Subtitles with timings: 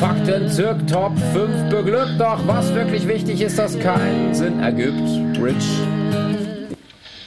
[0.00, 5.38] Fakten zirk Top 5 beglückt, doch was wirklich wichtig ist, dass keinen Sinn ergibt.
[5.38, 5.78] Rich.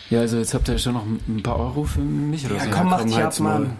[0.09, 2.70] Ja, also jetzt habt ihr schon noch ein paar Euro für mich oder Ja, so.
[2.72, 3.40] komm, mach dich ab.
[3.40, 3.77] Mann.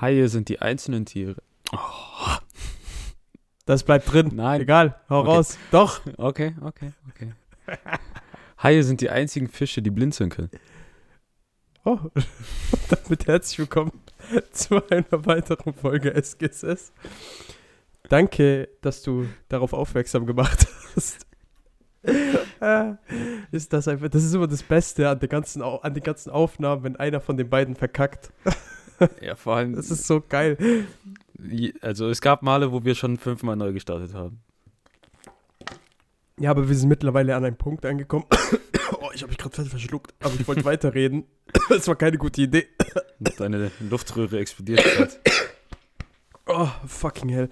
[0.00, 1.36] Haie sind die einzelnen Tiere.
[3.66, 4.30] Das bleibt drin.
[4.34, 4.62] Nein.
[4.62, 5.28] Egal, hau Okay.
[5.30, 5.58] raus.
[5.70, 6.00] Doch.
[6.16, 7.32] Okay, okay, okay.
[8.62, 10.50] Haie sind die einzigen Fische, die blinzeln können.
[11.84, 11.98] Oh.
[12.88, 13.92] Damit herzlich willkommen
[14.52, 16.92] zu einer weiteren Folge SGSS.
[18.08, 21.26] Danke, dass du darauf aufmerksam gemacht hast.
[22.60, 22.94] Äh,
[23.52, 26.84] ist das einfach, das ist immer das Beste an, der ganzen, an den ganzen Aufnahmen,
[26.84, 28.30] wenn einer von den beiden verkackt.
[29.20, 30.58] Ja, vor allem, Das ist so geil.
[31.82, 34.40] also es gab Male, wo wir schon fünfmal neu gestartet haben.
[36.36, 38.26] Ja, aber wir sind mittlerweile an einem Punkt angekommen.
[39.18, 41.24] Ich habe mich gerade verschluckt, aber ich wollte weiterreden.
[41.68, 42.66] Das war keine gute Idee.
[43.18, 45.12] Deine Luftröhre explodiert gerade.
[46.50, 47.50] Oh, fucking hell.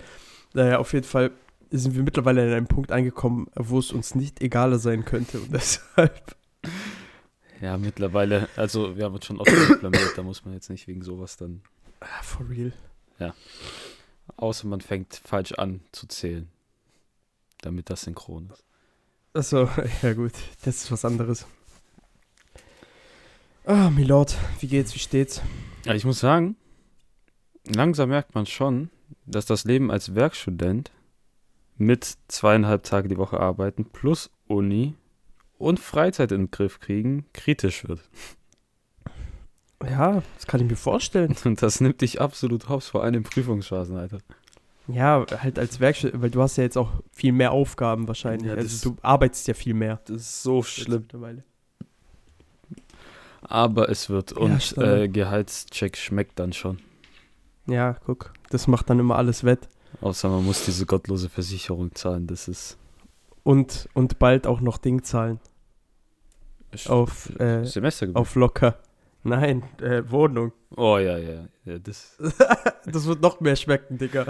[0.54, 1.32] Naja, auf jeden Fall
[1.70, 5.38] sind wir mittlerweile an einem Punkt angekommen, wo es uns nicht egaler sein könnte.
[5.38, 6.34] Und deshalb.
[7.60, 11.02] Ja, mittlerweile, also wir haben uns schon oft blamiert, da muss man jetzt nicht wegen
[11.02, 11.60] sowas dann,
[12.00, 12.72] Ah, for real.
[14.36, 16.48] außer man fängt falsch an zu zählen,
[17.60, 18.65] damit das synchron ist.
[19.36, 19.68] Achso,
[20.02, 20.32] ja gut,
[20.64, 21.46] das ist was anderes.
[23.66, 25.42] Ah, Milord, wie geht's, wie steht's?
[25.84, 26.56] Ja, ich muss sagen,
[27.66, 28.90] langsam merkt man schon,
[29.26, 30.90] dass das Leben als Werkstudent
[31.76, 34.94] mit zweieinhalb Tage die Woche arbeiten plus Uni
[35.58, 38.00] und Freizeit in den Griff kriegen kritisch wird.
[39.84, 41.36] Ja, das kann ich mir vorstellen.
[41.44, 44.20] Und das nimmt dich absolut hops vor allem in Prüfungsphasen, Alter.
[44.88, 48.48] Ja, halt als Werkstatt, weil du hast ja jetzt auch viel mehr Aufgaben wahrscheinlich.
[48.48, 50.00] Ja, das- also du arbeitest ja viel mehr.
[50.06, 51.00] Das ist so schlimm.
[51.02, 51.42] mittlerweile.
[53.42, 54.98] Aber es wird und Standard.
[55.00, 56.78] äh, Gehaltscheck schmeckt dann schon.
[57.66, 59.68] Ja, guck, das macht dann immer alles wett.
[60.00, 62.26] Außer man muss diese gottlose Versicherung zahlen.
[62.26, 62.76] Das ist
[63.44, 65.40] Und, und bald auch noch Ding zahlen.
[66.88, 68.20] Auf, äh, Semestergebühr.
[68.20, 68.78] Auf locker.
[69.28, 70.52] Nein, äh, Wohnung.
[70.76, 71.46] Oh ja, ja.
[71.64, 72.16] ja das,
[72.86, 74.26] Das wird noch mehr schmecken, Digga.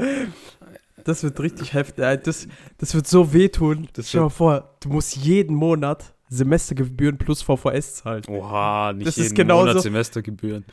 [1.05, 2.05] Das wird richtig heftig.
[2.05, 2.49] Äh, Das,
[2.79, 3.89] das wird so wehtun.
[3.93, 8.23] Das Stell dir mal vor, du musst jeden Monat Semestergebühren plus VVS zahlen.
[8.29, 10.65] oha, nicht Das ist jeden genauso- Monat Semestergebühren.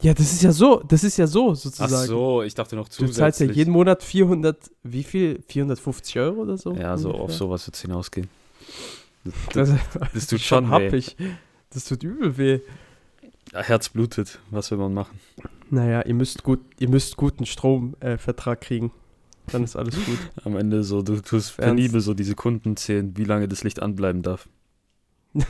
[0.00, 2.06] Ja, das ist ja so, das ist ja so Ach sozusagen.
[2.06, 3.16] so, ich dachte noch Du zusätzlich.
[3.16, 5.42] zahlst ja jeden Monat 400, wie viel?
[5.48, 6.72] 450 Euro oder so?
[6.74, 7.36] Ja, so auf ungefähr?
[7.38, 8.28] sowas wird es hinausgehen.
[9.52, 9.72] Das,
[10.14, 10.86] Das tut schon weh.
[10.86, 11.16] happig.
[11.70, 12.60] Das tut übel weh.
[13.52, 14.38] Herz blutet.
[14.50, 15.18] Was will man machen?
[15.70, 18.92] Naja, ihr müsst gut, ihr müsst guten Stromvertrag äh, kriegen.
[19.52, 20.18] Dann ist alles gut.
[20.44, 24.22] Am Ende so, du tust penibel so die Sekunden zählen, wie lange das Licht anbleiben
[24.22, 24.48] darf.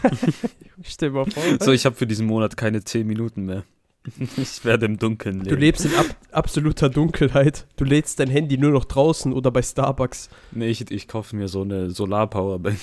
[0.83, 1.43] Stell mal vor.
[1.61, 3.65] So, ich habe für diesen Monat keine 10 Minuten mehr.
[4.37, 5.51] Ich werde im Dunkeln leben.
[5.51, 7.67] Du lebst in ab absoluter Dunkelheit.
[7.77, 10.31] Du lädst dein Handy nur noch draußen oder bei Starbucks.
[10.53, 12.79] Nee, ich, ich kaufe mir so eine Solar-Powerbank.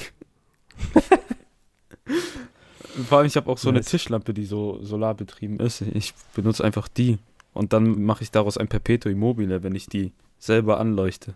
[3.07, 3.89] Vor allem, ich habe auch so eine Nice.
[3.89, 5.81] Tischlampe, die so solarbetrieben ist.
[5.81, 7.17] Ich benutze einfach die.
[7.53, 11.35] Und dann mache ich daraus ein Perpetuum mobile, wenn ich die selber anleuchte.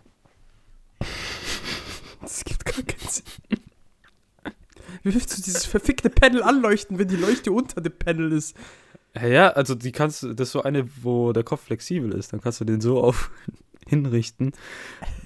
[2.22, 3.24] Das gibt gar keinen Sinn.
[5.02, 8.54] Wie willst du dieses verfickte Panel anleuchten, wenn die Leuchte unter dem Panel ist?
[9.14, 12.32] Ja, also die kannst das ist so eine, wo der Kopf flexibel ist.
[12.32, 13.30] Dann kannst du den so auf
[13.86, 14.52] hinrichten,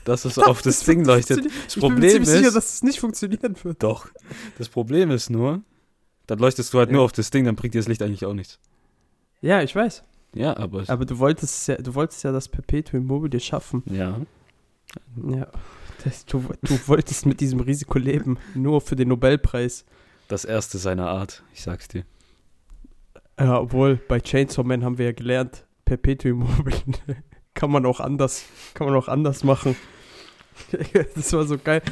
[0.04, 1.44] dass es auf das, Ding leuchtet.
[1.44, 3.82] Das ich bin mir Problem ziemlich sicher, ist, dass es nicht funktionieren wird.
[3.82, 4.06] doch.
[4.56, 5.62] Das Problem ist nur,
[6.26, 6.96] dann leuchtest du halt Ja.
[6.96, 8.58] nur auf das Ding, dann bringt dir das Licht eigentlich auch nichts.
[9.40, 10.02] Ja, ich weiß.
[10.34, 13.82] Ja, aber, Aber du wolltest ja, du wolltest ja das Perpetuum mobile schaffen.
[13.86, 14.20] ja.
[15.28, 15.48] Ja.
[16.04, 19.84] Das, du, du wolltest mit diesem Risiko leben, nur für den Nobelpreis.
[20.28, 22.04] Das erste seiner Art, ich sag's dir.
[23.40, 26.76] Ja, obwohl bei Chainsaw Man haben wir ja gelernt, Perpetuum mobile
[27.54, 28.44] kann man auch anders,
[28.74, 29.76] kann man auch anders machen.
[31.14, 31.82] das war so geil.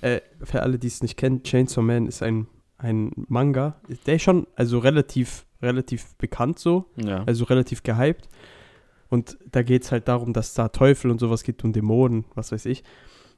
[0.00, 2.46] Äh, für alle, die es nicht kennen, Chainsaw Man ist ein,
[2.78, 3.76] ein Manga,
[4.06, 7.24] der ist schon also relativ, relativ bekannt so, Ja.
[7.24, 8.28] also relativ gehypt.
[9.08, 12.52] Und da geht es halt darum, dass da Teufel und sowas gibt und Dämonen, was
[12.52, 12.82] weiß ich.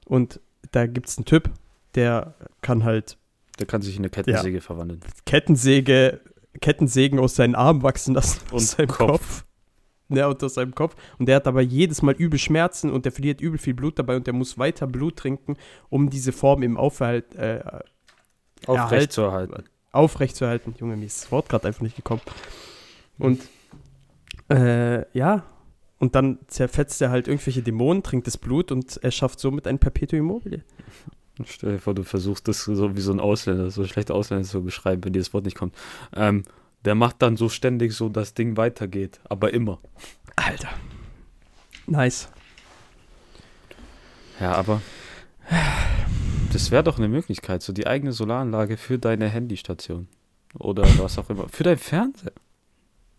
[0.07, 0.41] Und
[0.73, 1.51] da gibt es einen Typ,
[1.95, 3.19] der kann halt
[3.59, 5.01] Der kann sich in eine Kettensäge verwandeln.
[5.27, 6.21] Kettensäge,
[6.61, 9.11] Kettensägen aus seinen Armen wachsen lassen, Und aus seinem Kopf.
[9.11, 9.45] Kopf.
[10.09, 10.97] ne, unter seinem Kopf.
[11.19, 14.17] Und der hat aber jedes Mal übel Schmerzen und der verliert übel viel Blut dabei
[14.17, 15.57] und der muss weiter Blut trinken,
[15.91, 17.63] um diese Form im Aufhalt, äh,
[18.67, 19.65] Aufrecht zu erhalten.
[19.93, 20.75] aufrechtzuerhalten.
[20.79, 22.21] Junge, mir ist das Wort gerade einfach nicht gekommen.
[23.19, 23.41] Und
[24.51, 25.45] äh, ja,
[25.99, 29.79] und dann zerfetzt er halt irgendwelche Dämonen, trinkt das Blut und er schafft somit ein
[29.79, 30.63] Perpetuum mobile.
[31.45, 34.47] Stell dir vor, du versuchst das so wie so ein Ausländer, so ein schlechter Ausländer
[34.47, 35.75] zu beschreiben, wenn dir das Wort nicht kommt.
[36.15, 36.45] Ähm,
[36.85, 39.79] der macht dann so ständig so, das Ding weitergeht, aber immer.
[40.37, 40.69] Alter.
[41.87, 42.29] Nice.
[44.41, 44.81] Ja, aber
[46.53, 50.09] das wäre doch eine Möglichkeit, so die eigene Solaranlage für deine Handystation.
[50.59, 51.49] Oder was auch immer.
[51.49, 52.33] Für dein Fernseher.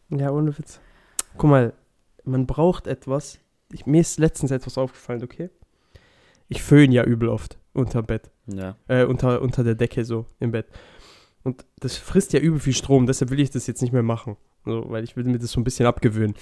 [0.09, 0.79] Ja, ohne Witz.
[1.37, 1.73] Guck mal,
[2.23, 3.39] man braucht etwas.
[3.71, 5.49] Ich, mir ist letztens etwas aufgefallen, okay?
[6.47, 8.31] Ich föhn ja übel oft unterm Bett.
[8.47, 8.75] Ja.
[8.87, 10.67] Äh, unter, unter der Decke so im Bett.
[11.43, 14.37] Und das frisst ja übel viel Strom, deshalb will ich das jetzt nicht mehr machen.
[14.65, 16.35] So, weil ich will mir das so ein bisschen abgewöhnen.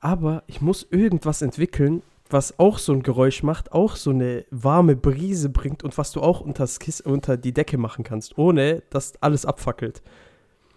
[0.00, 4.96] Aber ich muss irgendwas entwickeln, was auch so ein Geräusch macht, auch so eine warme
[4.96, 9.20] Brise bringt und was du auch unters Kiss, unter die Decke machen kannst, ohne dass
[9.22, 10.02] alles abfackelt.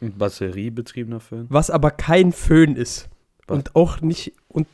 [0.02, 1.48] Ein batteriebetriebener Föhn.
[1.50, 3.10] Was aber kein Föhn ist.
[3.48, 3.58] Was?
[3.58, 4.68] Und auch nicht und,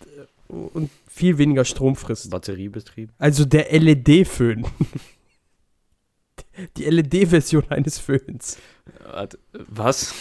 [0.50, 2.30] äh, und viel weniger Strom frisst.
[2.30, 3.12] Batteriebetrieb.
[3.18, 4.66] Also der LED-Föhn.
[6.78, 8.58] Die LED-Version eines Föhns.
[9.04, 10.14] Warte, Was?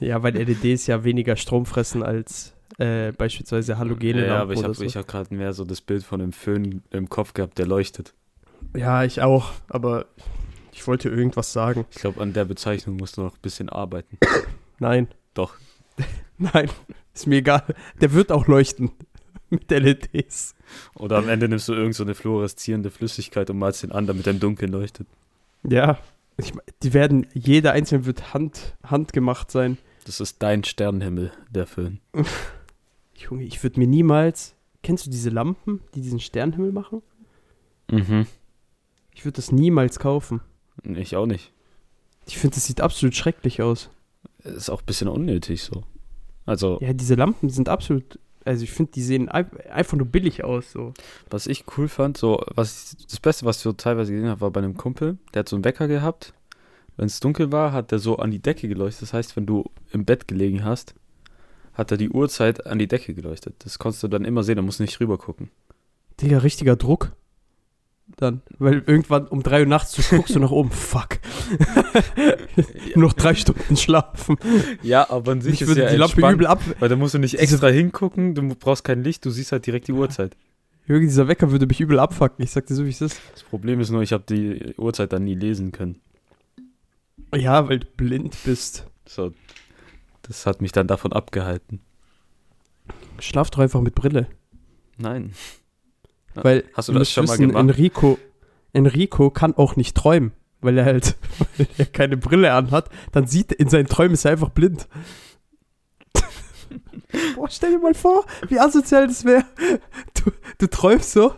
[0.00, 4.62] Ja, weil LEDs ja weniger Strom fressen als äh, beispielsweise halogene Ja, Lampen aber ich
[4.62, 4.98] habe so.
[4.98, 8.14] hab gerade mehr so das Bild von einem Föhn im Kopf gehabt, der leuchtet.
[8.76, 10.06] Ja, ich auch, aber
[10.72, 11.86] ich wollte irgendwas sagen.
[11.90, 14.18] Ich glaube, an der Bezeichnung musst du noch ein bisschen arbeiten.
[14.78, 15.08] Nein.
[15.34, 15.54] Doch.
[16.38, 16.70] Nein,
[17.14, 17.62] ist mir egal.
[18.00, 18.90] Der wird auch leuchten
[19.50, 20.54] mit LEDs.
[20.94, 24.26] Oder am Ende nimmst du irgend so eine fluoreszierende Flüssigkeit und malst den an, damit
[24.26, 25.06] er im Dunkeln leuchtet.
[25.62, 25.98] Ja,
[26.36, 26.52] ich,
[26.82, 29.78] die werden, jeder einzelne wird hand, handgemacht sein.
[30.04, 32.00] Das ist dein Sternenhimmel, der Föhn.
[33.18, 34.54] Junge, ich würde mir niemals.
[34.82, 37.02] Kennst du diese Lampen, die diesen Sternenhimmel machen?
[37.90, 38.26] Mhm.
[39.14, 40.40] Ich würde das niemals kaufen.
[40.84, 41.52] Ich auch nicht.
[42.26, 43.90] Ich finde, das sieht absolut schrecklich aus.
[44.44, 45.82] Ist auch ein bisschen unnötig so.
[46.44, 48.18] Also, Ja, diese Lampen sind absolut.
[48.44, 50.70] Also, ich finde, die sehen ein- einfach nur billig aus.
[50.70, 50.92] So.
[51.30, 54.50] was ich cool fand, so, was das Beste, was ich so teilweise gesehen habe, war
[54.52, 56.32] bei einem Kumpel, der hat so einen Wecker gehabt.
[56.96, 59.02] Wenn es dunkel war, hat der so an die Decke geleuchtet.
[59.02, 60.94] Das heißt, wenn du im Bett gelegen hast,
[61.76, 63.54] hat er die Uhrzeit an die Decke geleuchtet.
[63.60, 65.50] Das konntest du dann immer sehen, da musst du nicht rüber gucken.
[66.20, 67.12] Digga, richtiger Druck.
[68.16, 68.40] Dann.
[68.58, 70.70] Weil irgendwann um drei Uhr nachts du guckst du nach oben.
[70.72, 71.18] Fuck.
[72.94, 74.36] Noch drei Stunden schlafen.
[74.82, 76.62] Ja, aber an sich Ich ist ja die Lampe übel ab.
[76.78, 79.88] weil da musst du nicht extra hingucken, du brauchst kein Licht, du siehst halt direkt
[79.88, 80.36] die Uhrzeit.
[80.86, 82.44] Jürgen, dieser Wecker würde mich übel abfucken.
[82.44, 83.20] Ich sag dir so, wie es ist.
[83.32, 85.96] Das Problem ist nur, ich habe die Uhrzeit dann nie lesen können.
[87.34, 88.86] Ja, weil du blind bist.
[89.04, 89.32] So,
[90.26, 91.80] das hat mich dann davon abgehalten.
[93.18, 94.26] Schlaf doch einfach mit Brille.
[94.98, 95.32] Nein.
[96.34, 97.62] Weil hast du das schon mal wissen, gemacht?
[97.62, 98.18] Enrico,
[98.72, 101.16] Enrico kann auch nicht träumen, weil er halt
[101.56, 102.90] weil er keine Brille anhat.
[103.12, 104.86] Dann sieht er in seinen Träumen ist er einfach blind.
[107.36, 109.46] Boah, stell dir mal vor, wie asozial das wäre.
[110.12, 111.34] Du, du träumst so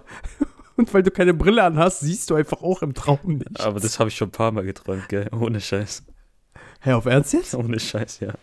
[0.77, 3.61] und weil du keine Brille anhast, siehst du einfach auch im Traum nicht.
[3.61, 5.29] Aber das habe ich schon ein paar Mal geträumt, gell?
[5.33, 6.05] Ohne Scheiß.
[6.81, 7.55] Hä, auf Ernst jetzt?
[7.55, 8.35] Ohne Scheiß, ja.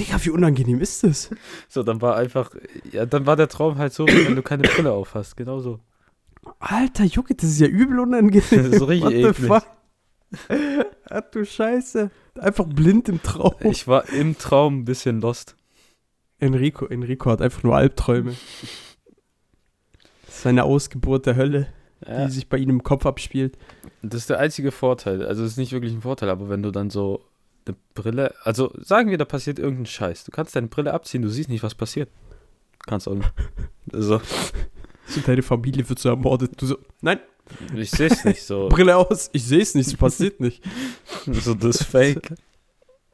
[0.00, 1.30] Digga, wie unangenehm ist das?
[1.68, 2.50] So, dann war einfach,
[2.90, 5.78] ja, dann war der Traum halt so, wenn du keine Brille auf hast, genau so.
[6.58, 8.42] Alter, Junge, das ist ja übel unangenehm.
[8.50, 9.46] Das ist so richtig What the eklig.
[9.46, 9.66] fuck?
[11.10, 12.10] Ach du Scheiße.
[12.38, 13.54] Einfach blind im Traum.
[13.60, 15.56] Ich war im Traum ein bisschen lost.
[16.38, 18.34] Enrico, Enrico hat einfach nur Albträume.
[20.26, 21.66] Das ist eine Ausgeburt der Hölle,
[22.06, 23.58] Ja, die sich bei ihm im Kopf abspielt.
[24.02, 25.24] das ist der einzige Vorteil.
[25.26, 27.22] Also, es ist nicht wirklich ein Vorteil, aber wenn du dann so
[27.66, 30.24] eine Brille, also sagen wir, da passiert irgendein Scheiß.
[30.24, 32.08] Du kannst deine Brille abziehen, du siehst nicht, was passiert.
[32.86, 33.32] Kannst auch nicht.
[33.92, 34.20] Also,
[35.06, 36.52] So, deine Familie wird so ermordet.
[36.56, 37.18] Du so, nein,
[37.74, 38.68] ich sehe es nicht so.
[38.68, 40.62] Brille aus, ich sehe es nicht, es passiert nicht.
[41.26, 42.34] So, das ist fake.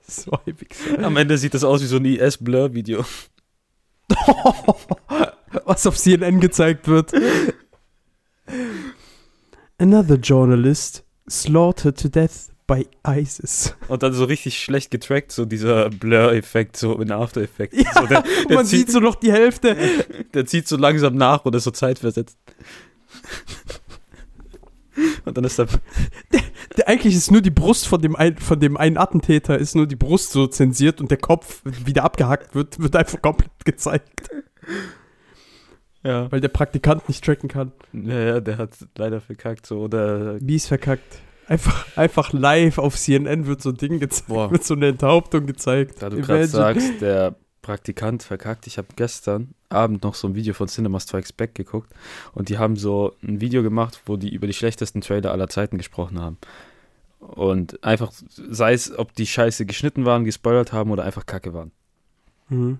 [0.06, 1.02] So ein Wichser.
[1.04, 3.04] Am Ende sieht das aus wie so ein IS-Blur-Video.
[5.64, 7.12] Was auf CNN gezeigt wird.
[9.78, 13.74] Another journalist slaughtered to death by ISIS.
[13.88, 17.76] Und dann so richtig schlecht getrackt, so dieser Blur-Effekt, so in After Effects.
[17.80, 19.76] Ja, so der, der, man zieht, sieht so noch die Hälfte.
[20.34, 22.38] der zieht so langsam nach und ist so zeitversetzt.
[25.24, 25.66] Und dann ist der.
[26.76, 29.86] Der, eigentlich ist nur die Brust von dem, ein, von dem einen Attentäter, ist nur
[29.86, 34.28] die Brust so zensiert und der Kopf wieder abgehackt wird, wird einfach komplett gezeigt.
[36.02, 36.30] Ja.
[36.30, 37.72] Weil der Praktikant nicht tracken kann.
[37.92, 39.80] Ja, ja, der hat leider verkackt, so.
[39.80, 40.38] Oder.
[40.40, 41.20] Mies verkackt.
[41.48, 44.50] Einfach, einfach live auf CNN wird so ein Ding gezeigt, Boah.
[44.50, 46.02] wird so eine Enthauptung gezeigt.
[46.02, 47.36] Da du gerade sagst, der
[47.66, 48.68] Praktikant verkackt.
[48.68, 51.92] Ich habe gestern Abend noch so ein Video von Cinema Strikes Back geguckt
[52.32, 55.76] und die haben so ein Video gemacht, wo die über die schlechtesten Trailer aller Zeiten
[55.76, 56.38] gesprochen haben.
[57.18, 61.72] Und einfach, sei es, ob die scheiße geschnitten waren, gespoilert haben oder einfach kacke waren.
[62.48, 62.78] Mhm.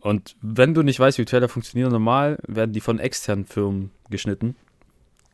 [0.00, 4.56] Und wenn du nicht weißt, wie Trailer funktionieren, normal werden die von externen Firmen geschnitten,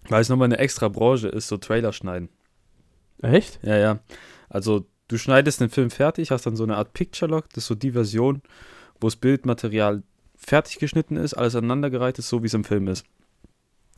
[0.08, 2.28] weil es nochmal eine extra Branche ist, so Trailer schneiden.
[3.22, 3.60] Echt?
[3.62, 3.98] Ja, ja.
[4.48, 7.68] Also du schneidest den Film fertig, hast dann so eine Art Picture Log, das ist
[7.68, 8.42] so die Version,
[9.00, 10.02] wo das Bildmaterial
[10.36, 13.04] fertig geschnitten ist, alles aneinandergereiht ist, so wie es im Film ist.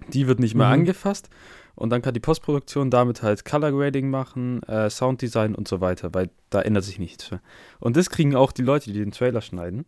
[0.09, 0.73] Die wird nicht mehr Mhm.
[0.73, 1.29] angefasst
[1.77, 6.13] und dann kann die Postproduktion damit halt Color Grading machen, äh, Sounddesign und so weiter,
[6.13, 7.31] weil da ändert sich nichts.
[7.79, 9.85] Und das kriegen auch die Leute, die den Trailer schneiden.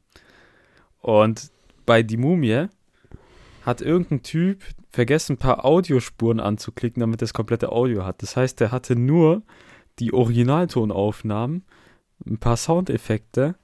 [1.00, 1.50] Und
[1.85, 2.69] bei Die Mumie
[3.64, 8.23] hat irgendein Typ vergessen, ein paar Audiospuren anzuklicken, damit das komplette Audio hat.
[8.23, 9.42] Das heißt, der hatte nur
[9.99, 11.64] die Originaltonaufnahmen,
[12.26, 13.56] ein paar Soundeffekte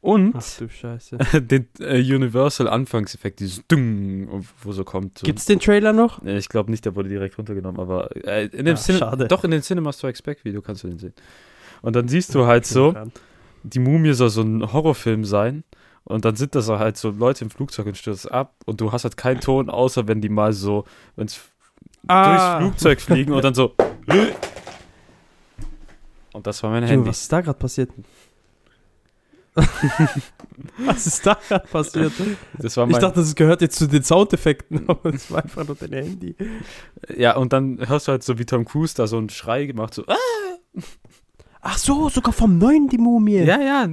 [0.00, 0.42] und Ach
[1.40, 5.18] den äh, Universal-Anfangseffekt, dieses Dung, wo so kommt.
[5.18, 5.24] So.
[5.24, 6.22] Gibt's den Trailer noch?
[6.22, 9.26] Ich glaube nicht, der wurde direkt runtergenommen, aber äh, in dem Ah, Cine schade.
[9.28, 11.14] doch in den Cinema Strikes Back Video kannst du den sehen.
[11.82, 12.94] Und dann siehst du halt so,
[13.64, 15.64] die Mumie soll so ein Horrorfilm sein.
[16.08, 18.54] Und dann sind das halt so Leute im Flugzeug und stürzt ab.
[18.64, 20.84] Und du hast halt keinen Ton, außer wenn die mal so,
[21.16, 21.40] wenn es
[22.08, 23.74] Ah, durchs Flugzeug fliegen und dann so.
[26.32, 27.08] Und das war mein Handy.
[27.08, 27.90] was ist da gerade passiert?
[30.78, 32.12] was ist da gerade passiert?
[32.58, 35.66] Das war Ich mein, dachte, das gehört jetzt zu den Soundeffekten, aber es war einfach
[35.66, 36.36] nur dein Handy.
[37.16, 39.94] ja, und dann hörst du halt so wie Tom Cruise da so einen Schrei gemacht,
[39.94, 40.14] so, ah!
[41.62, 43.38] Ach so, sogar vom neuen die Mumie.
[43.38, 43.88] ja, ja,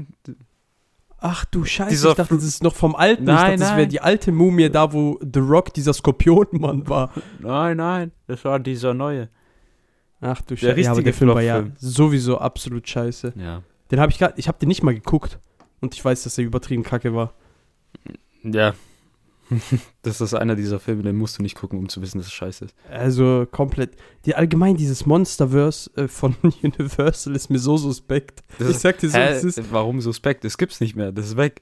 [1.25, 3.23] Ach du Scheiße, Dieser ich dachte, das ist noch vom alten.
[3.23, 7.13] ich Nein, dachte, das wäre die alte Mumie, da wo The Rock dieser Skorpionmann war.
[7.39, 9.29] nein, nein, das war dieser neue.
[10.19, 10.81] Ach du Der Scheiße.
[10.81, 13.33] Ja, aber richtige der Film war ja sowieso absolut scheiße.
[13.37, 13.63] Ja.
[13.89, 15.39] Den habe ich gerade, ich habe den nicht mal geguckt.
[15.79, 17.33] Und ich weiß, dass er übertrieben kacke war.
[18.43, 18.73] Ja.
[20.01, 22.33] das ist einer dieser Filme, den musst du nicht gucken, um zu wissen, dass es
[22.33, 22.75] scheiße ist.
[22.89, 23.95] Also komplett.
[24.25, 28.43] Die, allgemein dieses Monsterverse äh, von Universal ist mir so suspekt.
[28.59, 29.61] Das ich ist- sag dir so, Hä, es ist.
[29.71, 30.43] warum suspekt?
[30.43, 31.61] Das gibt's nicht mehr, das ist weg.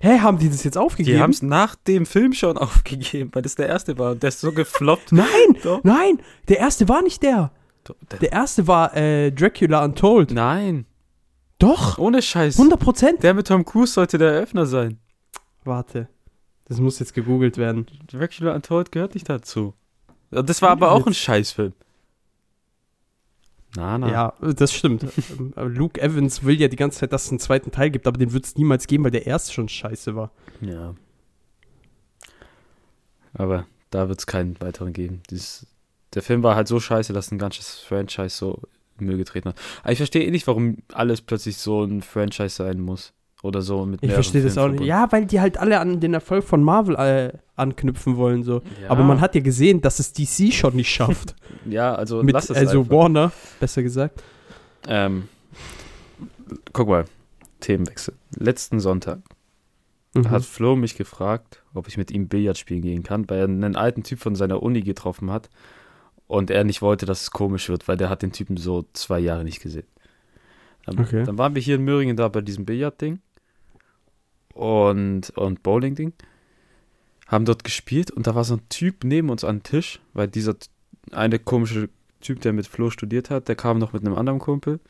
[0.00, 1.16] Hä, haben die das jetzt aufgegeben?
[1.16, 4.28] Die haben es nach dem Film schon aufgegeben, weil das der erste war und der
[4.28, 5.10] ist so gefloppt.
[5.12, 5.26] Nein,
[5.62, 5.82] Doch.
[5.84, 7.50] nein, der erste war nicht der.
[8.10, 10.30] Der- Der erste war äh, Dracula Untold.
[10.32, 10.84] Nein,
[11.58, 12.56] Doch, ohne Scheiß.
[12.58, 13.22] 100 Prozent.
[13.22, 14.98] Der mit Tom Cruise sollte der Eröffner sein.
[15.64, 16.08] Warte,
[16.68, 17.86] das muss jetzt gegoogelt werden.
[18.06, 19.74] Dracula Untold gehört nicht dazu.
[20.30, 21.72] Das war aber auch ein Scheißfilm.
[23.76, 24.10] Na, na.
[24.10, 25.04] Ja, das stimmt.
[25.30, 28.06] Ähm, aber Luke Evans will ja die ganze Zeit, dass es einen zweiten Teil gibt,
[28.06, 30.30] aber den wird es niemals geben, weil der erste schon scheiße war.
[30.60, 30.94] Ja.
[33.34, 35.22] Aber da wird es keinen weiteren geben.
[35.30, 35.66] Dieses,
[36.14, 38.62] der Film war halt so scheiße, dass ein ganzes Franchise so
[38.98, 39.60] in Müll getreten hat.
[39.82, 43.12] Aber ich verstehe eh nicht, warum alles plötzlich so ein Franchise sein muss.
[43.42, 44.82] Oder so mit Ich verstehe das auch nicht.
[44.82, 48.62] Ja, weil die halt alle an den Erfolg von Marvel äh, anknüpfen wollen so.
[48.82, 48.90] Ja.
[48.90, 51.34] Aber man hat ja gesehen, dass es DC schon nicht schafft.
[51.68, 52.92] Ja, also Mit, lass es also einfach.
[52.92, 54.22] Warner, besser gesagt.
[54.86, 55.28] Ähm,
[56.72, 57.04] guck mal,
[57.60, 58.14] Themenwechsel.
[58.36, 59.18] Letzten Sonntag
[60.14, 60.30] Mhm.
[60.30, 63.76] hat Flo mich gefragt, ob ich mit ihm Billard spielen gehen kann, weil er einen
[63.76, 65.50] alten Typ von seiner Uni getroffen hat
[66.26, 69.18] und er nicht wollte, dass es komisch wird, weil der hat den Typen so zwei
[69.18, 69.86] Jahre nicht gesehen.
[70.86, 71.24] Dann, Okay.
[71.24, 73.20] dann waren wir hier in Möhringen da bei diesem Billard-Ding
[74.58, 76.12] und, und Bowling-Ding,
[77.28, 80.56] haben dort gespielt und da war so ein Typ neben uns am Tisch, weil dieser
[81.12, 81.88] eine komische
[82.20, 84.80] Typ, der mit Flo studiert hat, der kam noch mit einem anderen Kumpel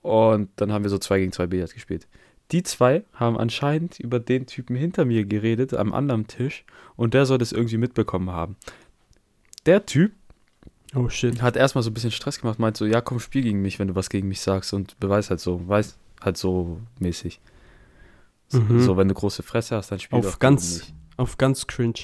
[0.00, 2.06] und dann haben wir so zwei gegen zwei Billard gespielt.
[2.52, 7.26] Die zwei haben anscheinend über den Typen hinter mir geredet, am anderen Tisch, und der
[7.26, 8.56] soll das irgendwie mitbekommen haben.
[9.66, 10.12] Der Typ
[10.94, 11.42] Oh shit.
[11.42, 13.88] hat erstmal so ein bisschen Stress gemacht, meint so, ja, komm, spiel gegen mich, wenn
[13.88, 17.40] du was gegen mich sagst und beweis halt so, weiß halt so mäßig.
[18.48, 18.80] So, Mhm.
[18.80, 20.94] so wenn du große Fresse hast, dann spiel Auf ganz- mich.
[21.16, 21.94] Auf ganz cringe.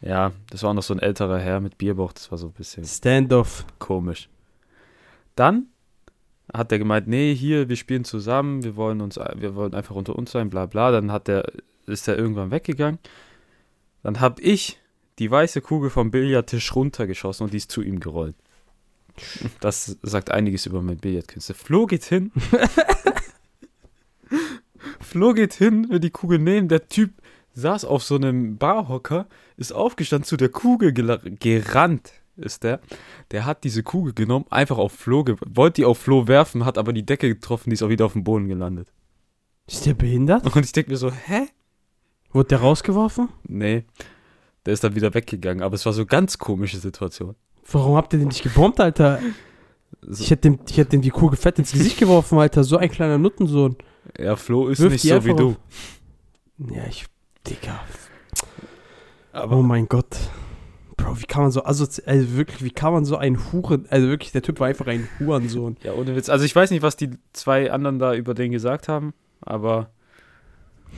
[0.00, 2.52] Ja, das war auch noch so ein älterer Herr mit Bierbauch, das war so ein
[2.52, 3.64] bisschen Standoff.
[3.78, 4.28] komisch.
[5.36, 5.66] Dann
[6.52, 10.16] hat er gemeint, nee, hier, wir spielen zusammen, wir wollen uns, wir wollen einfach unter
[10.16, 10.90] uns sein, bla bla.
[10.90, 11.44] Dann hat der,
[11.86, 12.98] ist er irgendwann weggegangen.
[14.02, 14.78] Dann habe ich
[15.18, 18.34] die weiße Kugel vom Billardtisch runtergeschossen und die ist zu ihm gerollt.
[19.60, 21.54] Das sagt einiges über mein Billardkünste.
[21.54, 22.32] Flo geht hin.
[25.12, 26.68] Flo geht hin, will die Kugel nehmen.
[26.68, 27.10] Der Typ
[27.52, 29.26] saß auf so einem Barhocker,
[29.58, 32.80] ist aufgestanden, zu der Kugel gerannt, ist der.
[33.30, 36.94] Der hat diese Kugel genommen, einfach auf Flo, wollte die auf Flo werfen, hat aber
[36.94, 38.90] die Decke getroffen, die ist auch wieder auf dem Boden gelandet.
[39.66, 40.46] Ist der behindert?
[40.46, 41.46] Und ich denke mir so, hä?
[42.30, 43.28] Wurde der rausgeworfen?
[43.46, 43.84] Nee,
[44.64, 47.34] der ist dann wieder weggegangen, aber es war so ganz komische Situation.
[47.70, 49.20] Warum habt ihr den nicht gebombt, Alter?
[50.00, 52.64] So, Ich hätte dem, ich hätte dem die Kugel fett ins Gesicht geworfen, Alter.
[52.64, 53.76] So ein kleiner Nuttensohn.
[54.18, 55.56] Ja, Flo ist Wirf nicht so wie du.
[56.58, 57.06] Ja, ich,
[57.46, 57.80] Digga.
[59.32, 60.16] Aber oh mein Gott.
[60.96, 64.08] Bro, wie kann man so, also, also wirklich, wie kann man so ein Huren, also
[64.08, 65.76] wirklich, der Typ war einfach ein Hurensohn.
[65.82, 66.28] ja, ohne Witz.
[66.28, 69.90] Also ich weiß nicht, was die zwei anderen da über den gesagt haben, aber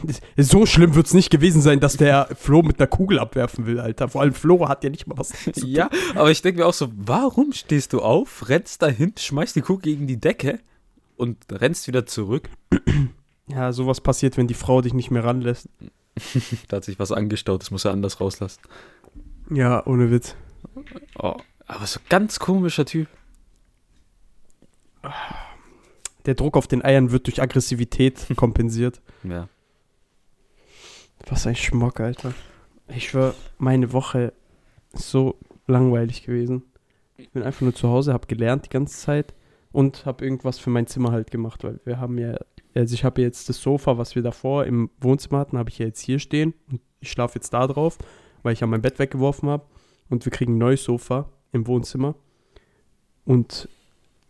[0.36, 3.80] So schlimm wird es nicht gewesen sein, dass der Flo mit einer Kugel abwerfen will,
[3.80, 4.08] Alter.
[4.08, 5.68] Vor allem Flo hat ja nicht mal was zu tun.
[5.68, 9.62] ja, aber ich denke mir auch so, warum stehst du auf, rennst dahin, schmeißt die
[9.62, 10.60] Kugel gegen die Decke
[11.16, 12.48] und rennst wieder zurück?
[13.46, 15.68] Ja, sowas passiert, wenn die Frau dich nicht mehr ranlässt.
[16.68, 18.60] Da hat sich was angestaut, das muss er anders rauslassen.
[19.50, 20.36] Ja, ohne Witz.
[21.18, 23.08] Oh, aber so ganz komischer Typ.
[26.24, 29.00] Der Druck auf den Eiern wird durch Aggressivität kompensiert.
[29.24, 29.48] Ja.
[31.26, 32.32] Was ein Schmock, Alter.
[32.88, 34.32] Ich schwör, meine Woche
[34.92, 36.62] ist so langweilig gewesen.
[37.16, 39.34] Ich bin einfach nur zu Hause, habe gelernt die ganze Zeit
[39.74, 42.36] und habe irgendwas für mein Zimmer halt gemacht, weil wir haben ja,
[42.74, 45.86] also ich habe jetzt das Sofa, was wir davor im Wohnzimmer hatten, habe ich ja
[45.86, 47.98] jetzt hier stehen und ich schlafe jetzt da drauf,
[48.42, 49.64] weil ich ja mein Bett weggeworfen habe
[50.08, 52.14] und wir kriegen ein neues Sofa im Wohnzimmer
[53.24, 53.68] und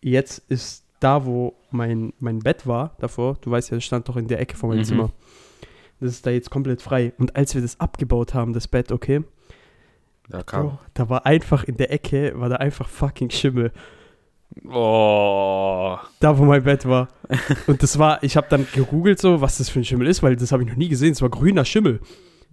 [0.00, 4.16] jetzt ist da, wo mein, mein Bett war davor, du weißt ja, das stand doch
[4.16, 4.84] in der Ecke von meinem Mhm.
[4.84, 5.12] Zimmer,
[6.00, 9.22] das ist da jetzt komplett frei und als wir das abgebaut haben, das Bett, okay,
[10.30, 10.68] Da kam.
[10.68, 13.72] Bro, da war einfach in der Ecke, war da einfach fucking Schimmel.
[14.66, 15.96] Oh.
[16.20, 17.08] Da, wo mein Bett war.
[17.66, 20.36] Und das war, ich habe dann gegoogelt so, was das für ein Schimmel ist, weil
[20.36, 21.12] das habe ich noch nie gesehen.
[21.12, 22.00] Es war grüner Schimmel.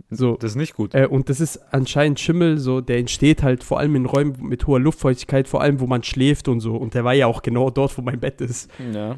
[0.10, 0.36] So.
[0.36, 0.94] Das ist nicht gut.
[0.96, 4.68] Äh, und das ist anscheinend Schimmel, so, der entsteht halt vor allem in Räumen mit
[4.68, 6.76] hoher Luftfeuchtigkeit, vor allem, wo man schläft und so.
[6.76, 8.70] Und der war ja auch genau dort, wo mein Bett ist.
[8.94, 9.18] Ja.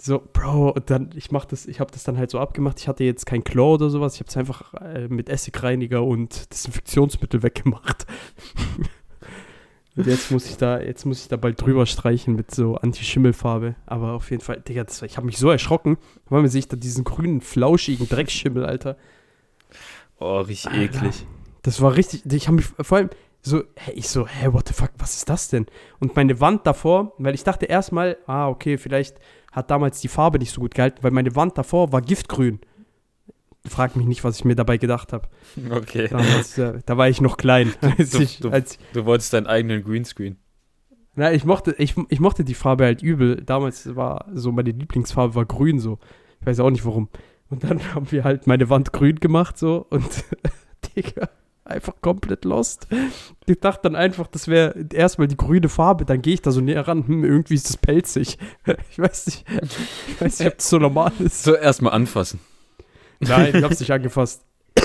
[0.00, 2.80] So, Bro, und dann, ich mach das, ich habe das dann halt so abgemacht.
[2.80, 4.14] Ich hatte jetzt kein Klo oder sowas.
[4.14, 8.06] Ich habe es einfach äh, mit Essigreiniger und Desinfektionsmittel weggemacht.
[9.96, 13.74] Und jetzt muss ich da, jetzt muss ich da bald drüber streichen mit so Anti-Schimmelfarbe.
[13.84, 16.68] Aber auf jeden Fall, Digga, das, ich habe mich so erschrocken, weil man sehe ich
[16.68, 18.96] da diesen grünen, flauschigen Dreckschimmel, Alter.
[20.18, 20.82] Oh, richtig Alter.
[20.82, 21.26] eklig.
[21.62, 23.10] Das war richtig, ich habe mich vor allem
[23.42, 25.66] so, hä, ich so, hä, what the fuck, was ist das denn?
[25.98, 29.16] Und meine Wand davor, weil ich dachte erstmal, ah, okay, vielleicht
[29.50, 32.60] hat damals die Farbe nicht so gut gehalten, weil meine Wand davor war giftgrün.
[33.66, 35.28] Frag mich nicht, was ich mir dabei gedacht habe.
[35.70, 36.08] Okay.
[36.08, 37.72] Damals, äh, da war ich noch klein.
[37.98, 40.36] Als du- ich, du- als, Du wolltest deinen eigenen Greenscreen.
[41.14, 43.36] na, ich, mochte, ich, ich mochte die Farbe halt übel.
[43.44, 45.98] Damals war so meine Lieblingsfarbe war grün so.
[46.40, 47.08] Ich weiß auch nicht warum.
[47.50, 50.24] Und dann haben wir halt meine Wand grün gemacht so und
[50.96, 51.28] Digga,
[51.64, 52.88] einfach komplett lost.
[53.46, 56.60] Ich dachte dann einfach, das wäre erstmal die grüne Farbe, dann gehe ich da so
[56.60, 58.38] näher ran, hm, irgendwie ist das pelzig.
[58.90, 59.44] Ich weiß nicht,
[60.08, 61.44] ich weiß nicht, ob das so normal ist.
[61.44, 62.40] So, erstmal anfassen.
[63.22, 64.42] Nein, ich hab's nicht angefasst.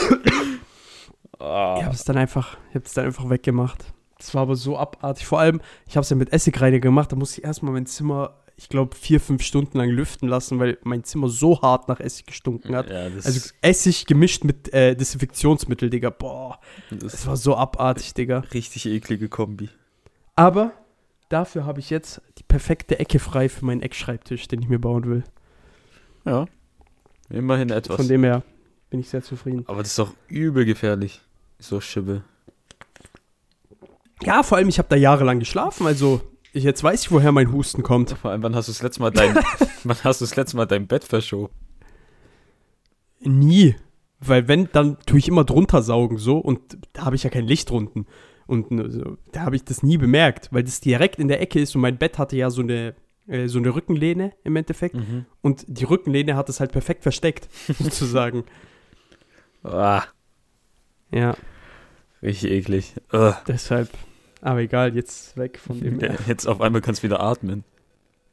[1.40, 1.76] Ah.
[1.78, 3.86] Ich habe es dann einfach, ich habe es dann einfach weggemacht.
[4.18, 5.26] Das war aber so abartig.
[5.28, 7.12] Vor allem, ich habe es ja mit Essigreiniger gemacht.
[7.12, 10.80] Da musste ich erstmal mein Zimmer, ich glaube, vier, fünf Stunden lang lüften lassen, weil
[10.84, 12.90] mein Zimmer so hart nach Essig gestunken hat.
[12.90, 16.10] Ja, Also Essig gemischt mit äh, Desinfektionsmittel, Digga.
[16.10, 18.40] Boah, das das war so abartig, Digga.
[18.56, 19.70] richtig eklige Kombi.
[20.36, 20.72] Aber
[21.30, 25.06] dafür habe ich jetzt die perfekte Ecke frei für meinen Eckschreibtisch, den ich mir bauen
[25.06, 25.24] will.
[26.26, 26.48] Ja.
[27.30, 27.98] Immerhin etwas.
[27.98, 28.44] Von dem her
[28.90, 29.64] bin ich sehr zufrieden.
[29.68, 31.22] Aber das ist doch übel gefährlich.
[31.60, 32.24] So Schimmel.
[34.24, 36.22] Ja, vor allem, ich habe da jahrelang geschlafen, also
[36.54, 38.12] ich, jetzt weiß ich, woher mein Husten kommt.
[38.12, 39.36] Vor allem, wann hast du das letzte Mal dein,
[39.84, 41.54] wann hast du das letzte Mal dein Bett verschoben?
[43.20, 43.76] Nie.
[44.20, 47.46] Weil wenn, dann tue ich immer drunter saugen so und da habe ich ja kein
[47.46, 48.08] Licht drunten.
[48.48, 51.60] Und ne, so, da habe ich das nie bemerkt, weil das direkt in der Ecke
[51.60, 52.96] ist und mein Bett hatte ja so eine,
[53.28, 54.96] äh, so eine Rückenlehne im Endeffekt.
[54.96, 55.26] Mhm.
[55.42, 57.48] Und die Rückenlehne hat es halt perfekt versteckt,
[57.80, 58.44] sozusagen.
[59.64, 60.04] Ah,
[61.12, 61.36] Ja,
[62.22, 62.94] richtig eklig.
[63.14, 63.36] Ugh.
[63.48, 63.90] deshalb.
[64.42, 66.16] Aber egal, jetzt weg von dem her.
[66.28, 67.64] Jetzt auf einmal kannst du wieder atmen.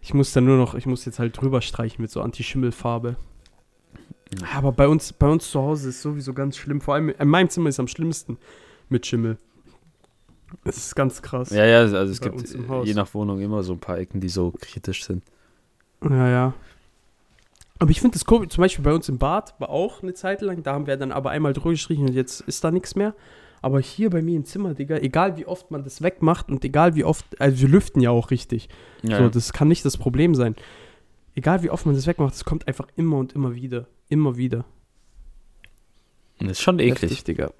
[0.00, 3.16] Ich muss dann nur noch, ich muss jetzt halt drüber streichen mit so Anti-Schimmelfarbe.
[4.38, 4.48] Ja.
[4.58, 6.80] Aber bei uns, bei uns zu Hause ist sowieso ganz schlimm.
[6.82, 8.36] Vor allem in meinem Zimmer ist am schlimmsten
[8.90, 9.38] mit Schimmel.
[10.62, 11.50] Das ist ganz krass.
[11.50, 12.40] Ja, ja, also es gibt
[12.84, 15.22] je nach Wohnung immer so ein paar Ecken, die so kritisch sind.
[16.02, 16.54] Ja, ja.
[17.78, 20.42] Aber ich finde das komisch, zum Beispiel bei uns im Bad war auch eine Zeit
[20.42, 23.14] lang, da haben wir dann aber einmal drüber gestrichen und jetzt ist da nichts mehr.
[23.62, 26.94] Aber hier bei mir im Zimmer, Digga, egal wie oft man das wegmacht und egal
[26.94, 28.68] wie oft, also wir lüften ja auch richtig.
[29.02, 30.54] Ja, So, das kann nicht das Problem sein.
[31.34, 33.86] Egal wie oft man das wegmacht, es kommt einfach immer und immer wieder.
[34.08, 34.66] Immer wieder.
[36.38, 37.10] das ist schon eklig.
[37.10, 37.52] Heftig, Digga.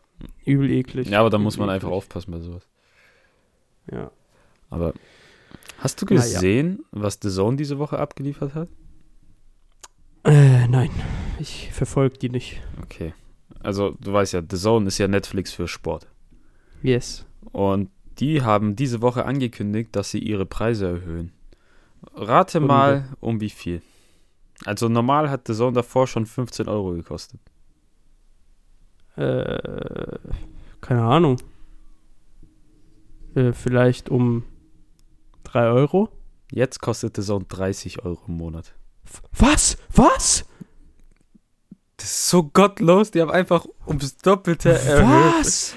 [0.45, 1.09] Übel eklig.
[1.09, 1.97] Ja, aber da muss man Übel einfach eklig.
[1.97, 2.69] aufpassen bei sowas.
[3.91, 4.11] Ja.
[4.71, 4.93] Aber
[5.79, 6.23] hast du Na ja.
[6.23, 8.69] gesehen, was The Zone diese Woche abgeliefert hat?
[10.25, 10.91] Äh, nein.
[11.39, 12.63] Ich verfolge die nicht.
[12.83, 13.13] Okay.
[13.61, 16.09] Also, du weißt ja, The Zone ist ja Netflix für Sport.
[16.83, 17.25] Yes.
[17.53, 21.33] Und die haben diese Woche angekündigt, dass sie ihre Preise erhöhen.
[22.15, 23.83] Rate Und- mal, um wie viel.
[24.65, 27.41] Also normal hat The Zone davor schon 15 Euro gekostet.
[29.17, 30.19] Äh,
[30.81, 31.37] keine Ahnung.
[33.35, 34.45] Äh, vielleicht um
[35.45, 36.09] 3 Euro.
[36.51, 38.75] Jetzt kostet The Zone 30 Euro im Monat.
[39.33, 39.77] Was?
[39.95, 40.45] Was?
[41.97, 43.11] Das ist so gottlos.
[43.11, 45.41] Die haben einfach ums Doppelte erhöht.
[45.41, 45.75] Was?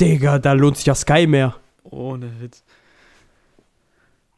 [0.00, 1.56] Digga, da lohnt sich ja Sky mehr.
[1.84, 2.64] Ohne Witz.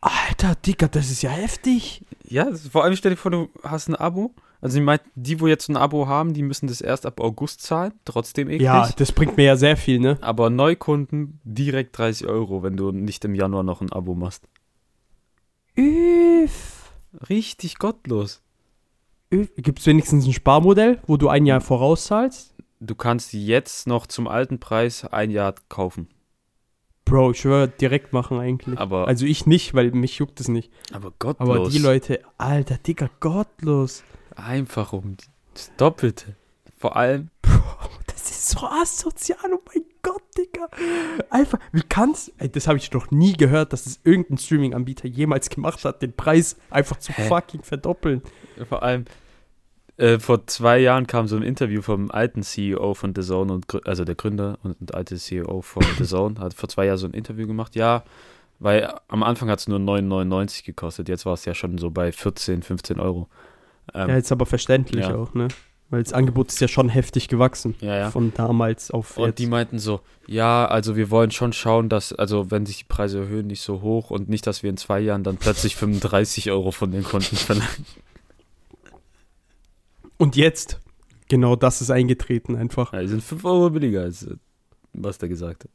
[0.01, 2.05] Alter, Digga, das ist ja heftig.
[2.25, 4.35] Ja, das- vor allem stell dir vor, du hast ein Abo.
[4.65, 7.61] Also, ich meine, die, wo jetzt ein Abo haben, die müssen das erst ab August
[7.61, 7.93] zahlen.
[8.07, 8.63] Trotzdem eklig.
[8.63, 10.17] Ja, das bringt mir ja sehr viel, ne?
[10.23, 14.49] Aber Neukunden direkt 30 Euro, wenn du nicht im Januar noch ein Abo machst.
[15.77, 16.91] Üff.
[17.29, 18.41] Richtig gottlos.
[19.31, 22.55] Gibt es wenigstens ein Sparmodell, wo du ein Jahr vorauszahlst?
[22.81, 26.09] Du kannst jetzt noch zum alten Preis ein Jahr kaufen.
[27.05, 28.79] Bro, ich schwöre, direkt machen eigentlich.
[28.79, 30.73] Aber, Also ich nicht, weil mich juckt es nicht.
[30.93, 31.49] aber gottlos.
[31.51, 34.03] Aber die Leute, Alter, Digga, gottlos.
[34.37, 35.17] Einfach um
[35.53, 36.37] das Doppelte.
[36.77, 40.69] Vor allem, Bro, das ist so asozial, oh mein Gott, Digga.
[41.31, 45.49] Einfach, wie kann's, ey, das habe ich noch nie gehört, dass es irgendein Streaming-Anbieter jemals
[45.49, 47.29] gemacht hat, den Preis einfach zu Hä?
[47.29, 48.23] fucking verdoppeln.
[48.69, 49.07] vor allem,
[49.97, 53.87] äh, vor zwei Jahren kam so ein Interview vom alten CEO von The Zone, und,
[53.87, 57.07] also der Gründer und, und alte CEO von The Zone, hat vor zwei Jahren so
[57.07, 57.77] ein Interview gemacht.
[57.77, 58.03] Ja,
[58.59, 62.13] weil am Anfang hat es nur 9,99 gekostet, jetzt war es ja schon so bei
[62.13, 63.29] 14, 15 Euro.
[63.93, 65.15] Ähm, ja, jetzt aber verständlich ja.
[65.15, 65.49] auch, ne?
[65.91, 67.75] Weil das Angebot ist ja schon heftig gewachsen.
[67.81, 68.11] ja, ja.
[68.11, 69.39] Von damals auf Und jetzt.
[69.39, 73.19] die meinten so, ja, also wir wollen schon schauen, dass, also wenn sich die Preise
[73.21, 76.71] erhöhen, nicht so hoch und nicht, dass wir in zwei Jahren dann plötzlich 35 Euro
[76.73, 77.69] von den Kunden verlangen.
[80.17, 80.81] Und jetzt,
[81.29, 82.93] genau das ist eingetreten einfach.
[82.93, 84.37] Ja, die sind 5 Euro billiger als äh,
[84.93, 85.71] was der gesagt hat.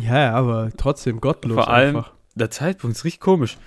[0.00, 2.12] Ja, aber trotzdem gottlos Vor allem- einfach.
[2.34, 3.58] Der Zeitpunkt ist richtig komisch.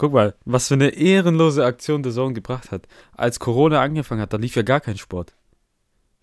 [0.00, 2.88] Guck mal, was für eine ehrenlose Aktion der Zone gebracht hat.
[3.18, 5.34] Als Corona angefangen hat, da lief ja gar kein Sport.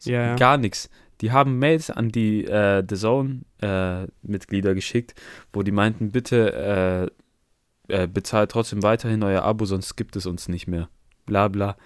[0.01, 0.35] Ja, ja.
[0.35, 0.89] Gar nichts.
[1.21, 5.13] Die haben Mails an die äh, The Zone-Mitglieder geschickt,
[5.53, 7.11] wo die meinten, bitte
[7.87, 10.89] äh, äh, bezahlt trotzdem weiterhin euer Abo, sonst gibt es uns nicht mehr.
[11.27, 11.77] Bla bla.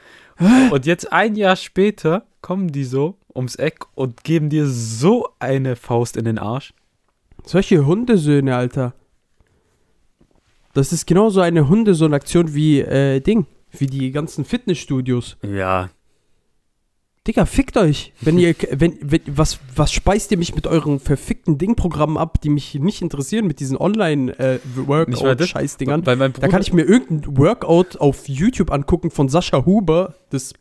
[0.72, 5.76] Und jetzt ein Jahr später kommen die so ums Eck und geben dir so eine
[5.76, 6.74] Faust in den Arsch.
[7.44, 8.94] Solche Hundesöhne, Alter.
[10.74, 13.46] Das ist genauso eine Hundesohn-Aktion wie äh, Ding.
[13.72, 15.38] Wie die ganzen Fitnessstudios.
[15.44, 15.90] Ja,
[17.28, 18.14] Digga, fickt euch.
[18.20, 22.50] Wenn ihr, wenn, wenn, was, was speist ihr mich mit euren verfickten Dingprogrammen ab, die
[22.50, 26.02] mich nicht interessieren, mit diesen Online-Workout-Scheißdingern?
[26.04, 30.16] mein Da kann ich mir irgendein Workout auf YouTube angucken von Sascha Huber.
[30.32, 30.54] Das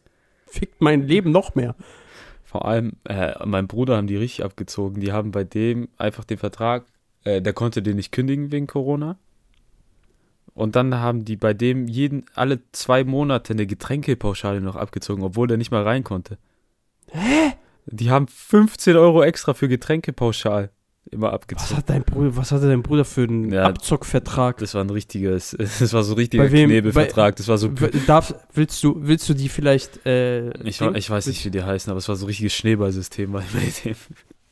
[0.46, 1.74] fickt mein Leben noch mehr.
[2.44, 5.00] Vor allem, äh, mein Bruder haben die richtig abgezogen.
[5.00, 6.84] Die haben bei dem einfach den Vertrag,
[7.24, 9.16] äh, der konnte den nicht kündigen wegen Corona.
[10.60, 15.48] Und dann haben die bei dem jeden, alle zwei Monate eine Getränkepauschale noch abgezogen, obwohl
[15.48, 16.36] der nicht mal rein konnte.
[17.10, 17.52] Hä?
[17.86, 20.68] Die haben 15 Euro extra für Getränkepauschal
[21.10, 21.76] immer Was abgezogen.
[21.78, 24.58] hat dein Bruder, was hatte dein Bruder für einen Ja, Abzockvertrag?
[24.58, 26.68] Das war ein richtiges, das war so ein richtiger Bei wem?
[26.68, 27.36] Knebelvertrag.
[27.36, 27.68] Das war so,
[28.06, 31.90] Darf, willst du, willst du die vielleicht, äh, ich, ich weiß nicht, wie die heißen,
[31.90, 33.42] aber es war so ein richtiges Schneeballsystem bei
[33.84, 33.96] dem.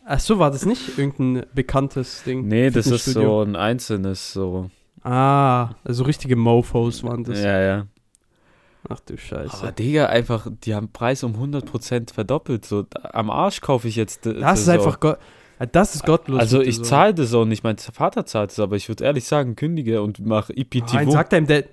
[0.07, 2.49] Ach so, war das nicht irgendein bekanntes Ding?
[2.49, 4.71] Nee, das ist so ein einzelnes, so.
[5.03, 7.41] Ah, also richtige Mofos waren das.
[7.41, 7.87] Ja, ja.
[8.89, 9.57] Ach du Scheiße.
[9.63, 12.65] Aber Digga, einfach, die haben Preis um 100% verdoppelt.
[12.65, 14.27] So, am Arsch kaufe ich jetzt.
[14.27, 15.19] äh, das ist einfach Gott.
[15.61, 16.39] Ja, Das ist gottlos.
[16.41, 16.83] Also ich so.
[16.85, 20.25] zahle das auch nicht, mein Vater zahlt es, aber ich würde ehrlich sagen, kündige und
[20.25, 21.11] mach Nein, IPTV.
[21.11, 21.65] sagt einem der.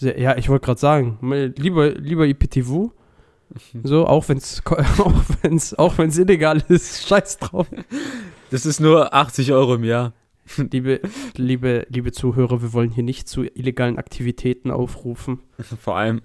[0.00, 1.18] Ja, ich wollte gerade sagen,
[1.56, 2.92] lieber, lieber IPTV.
[3.82, 7.66] So, auch wenn es auch wenn's, auch wenn's illegal ist, scheiß drauf.
[8.50, 10.12] das ist nur 80 Euro im Jahr.
[10.72, 11.00] Liebe,
[11.36, 15.40] liebe, liebe Zuhörer, wir wollen hier nicht zu illegalen Aktivitäten aufrufen.
[15.80, 16.22] Vor allem,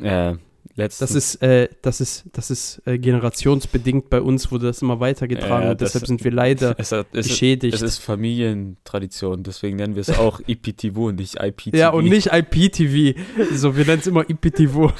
[0.00, 0.34] äh,
[0.76, 1.10] letztens.
[1.10, 5.70] Das ist, äh, das ist, das ist äh, generationsbedingt bei uns, wurde das immer weitergetragen
[5.70, 7.74] und deshalb sind wir leider es, es, ist, geschädigt.
[7.74, 11.76] es ist Familientradition, deswegen nennen wir es auch IPTV und nicht IPTV.
[11.76, 13.18] ja, und nicht IPTV.
[13.52, 14.92] So, wir nennen es immer IPTV.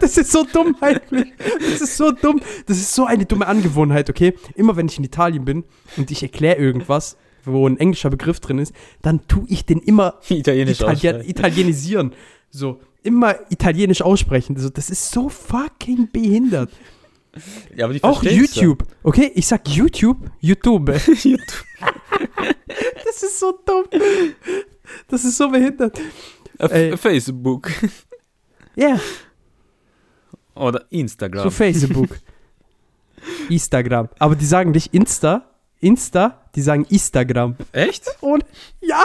[0.00, 1.32] Das ist so dumm eigentlich.
[1.60, 2.40] Das ist so dumm.
[2.66, 4.34] Das ist so eine dumme Angewohnheit, okay?
[4.54, 5.64] Immer wenn ich in Italien bin
[5.96, 7.16] und ich erkläre irgendwas,
[7.52, 12.12] wo ein englischer Begriff drin ist, dann tue ich den immer Italienisch Italien, italienisieren.
[12.50, 14.56] So, immer italienisch aussprechen.
[14.56, 16.70] So, das ist so fucking behindert.
[17.76, 18.64] Ja, aber die Auch verstehen's dann.
[18.64, 18.84] YouTube.
[19.02, 20.88] Okay, ich sag YouTube, YouTube.
[21.22, 21.64] YouTube.
[23.04, 23.84] Das ist so dumm.
[25.08, 25.98] Das ist so behindert.
[26.58, 27.70] Äh, Facebook
[28.76, 29.00] Ja,
[30.54, 31.42] oder Instagram.
[31.44, 32.18] so Facebook.
[33.48, 34.08] Instagram.
[34.18, 37.56] Aber die sagen nicht Insta, Insta, die sagen Instagram.
[37.72, 38.06] Echt?
[38.20, 38.44] Und
[38.80, 39.04] ja,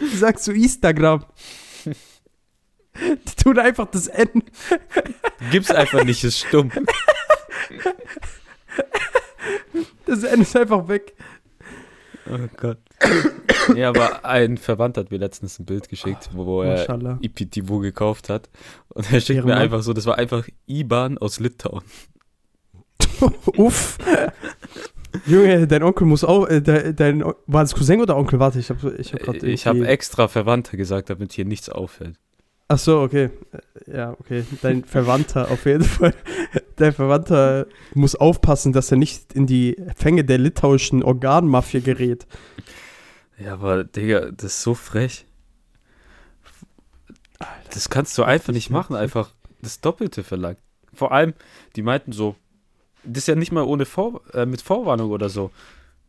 [0.00, 1.24] die sagst so Instagram.
[2.98, 4.42] Die tun einfach das N.
[5.50, 6.70] Gibt's einfach nicht, ist stumm.
[10.06, 11.14] Das N ist einfach weg.
[12.30, 12.78] Oh Gott.
[13.76, 17.18] ja, aber ein Verwandter hat mir letztens ein Bild geschickt, wo er Maschallah.
[17.20, 18.48] IPTV gekauft hat.
[18.88, 19.58] Und er schickt mir Ehrenmann.
[19.58, 21.84] einfach so, das war einfach IBAN aus Litauen.
[23.56, 23.98] Uff.
[25.24, 28.38] Junge, dein Onkel muss auch, äh, de, dein, O- war das Cousin oder Onkel?
[28.38, 31.68] Warte, ich habe ich hab gerade Äh, Ich habe extra Verwandter gesagt, damit hier nichts
[31.68, 32.16] auffällt.
[32.68, 33.30] Ach so, okay.
[33.86, 34.44] Äh, Ja, okay.
[34.62, 36.12] Dein Verwandter auf jeden Fall.
[36.76, 42.26] Dein Verwandter muss aufpassen, dass er nicht in die Fänge der litauischen Organmafia gerät.
[43.38, 45.26] Ja, aber Digga, das ist so frech.
[47.72, 49.30] Das kannst du einfach nicht machen, einfach
[49.62, 50.58] das Doppelte verlangt.
[50.94, 51.34] Vor allem,
[51.76, 52.36] die meinten so,
[53.06, 55.50] das ist ja nicht mal ohne Vor äh, mit Vorwarnung oder so.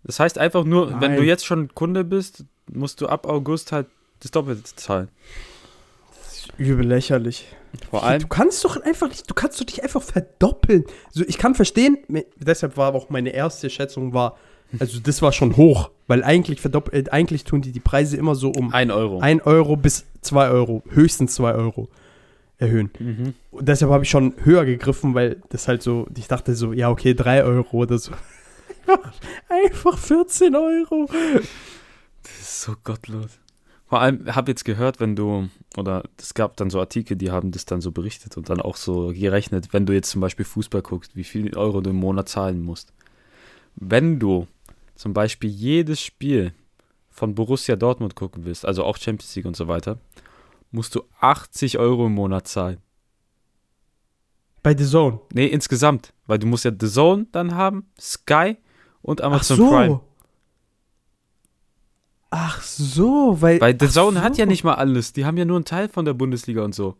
[0.03, 1.27] Das heißt einfach nur, wenn du Nein.
[1.27, 3.87] jetzt schon Kunde bist, musst du ab August halt
[4.21, 5.09] das Doppelte zahlen.
[6.57, 7.47] Übel lächerlich.
[7.89, 10.85] Vor allem, Du kannst doch einfach nicht, du kannst doch dich einfach verdoppeln.
[11.11, 11.97] So, ich kann verstehen,
[12.37, 14.37] deshalb war auch meine erste Schätzung war,
[14.79, 18.49] also das war schon hoch, weil eigentlich verdoppelt, eigentlich tun die die Preise immer so
[18.51, 19.19] um 1 Euro.
[19.19, 21.89] 1 Euro bis 2 Euro, höchstens 2 Euro
[22.57, 22.89] erhöhen.
[22.99, 23.33] Mhm.
[23.51, 26.89] Und deshalb habe ich schon höher gegriffen, weil das halt so, ich dachte so, ja,
[26.89, 28.11] okay, 3 Euro oder so.
[28.87, 29.13] Einfach-
[29.49, 31.07] Einfach 14 Euro.
[32.23, 33.39] Das ist so gottlos.
[33.87, 37.51] Vor allem, habe jetzt gehört, wenn du, oder es gab dann so Artikel, die haben
[37.51, 40.81] das dann so berichtet und dann auch so gerechnet, wenn du jetzt zum Beispiel Fußball
[40.81, 42.91] guckst, wie viel Euro du im Monat zahlen musst.
[43.75, 44.47] Wenn du
[44.95, 46.51] zum Beispiel jedes Spiel
[47.09, 49.97] von Borussia Dortmund gucken willst, also auch Champions League und so weiter,
[50.71, 52.77] musst du 80 Euro im Monat zahlen.
[54.63, 55.19] Bei The Zone.
[55.33, 58.57] Nee, insgesamt, weil du musst ja The Zone dann haben, Sky
[59.01, 59.69] und Amazon so.
[59.69, 60.01] Prime.
[62.29, 63.61] Ach so, weil.
[63.61, 64.41] Weil The Zone hat so.
[64.41, 66.97] ja nicht mal alles, die haben ja nur einen Teil von der Bundesliga und so.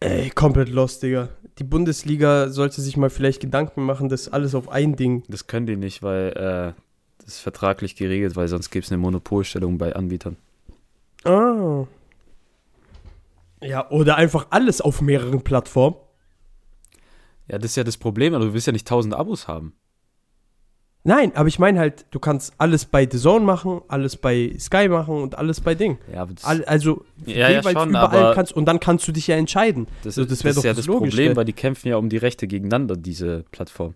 [0.00, 1.30] Ey, komplett lost, Digga.
[1.58, 5.24] Die Bundesliga sollte sich mal vielleicht Gedanken machen, das alles auf ein Ding.
[5.28, 6.80] Das können die nicht, weil äh,
[7.18, 10.36] das ist vertraglich geregelt, weil sonst gäbe es eine Monopolstellung bei Anbietern.
[11.24, 11.86] Ah.
[13.60, 15.96] Ja, oder einfach alles auf mehreren Plattformen.
[17.48, 19.74] Ja, das ist ja das Problem, aber du willst ja nicht 1000 Abos haben.
[21.04, 24.88] Nein, aber ich meine halt, du kannst alles bei The Zone machen, alles bei Sky
[24.88, 25.98] machen und alles bei Ding.
[26.12, 29.12] Ja, aber das, All, also ja, ja, jeweils schon, überall kannst und dann kannst du
[29.12, 29.86] dich ja entscheiden.
[30.02, 31.88] das, so, ist, das das, wär ist doch ja das das Problem, weil die kämpfen
[31.88, 33.94] ja um die Rechte gegeneinander, diese Plattform.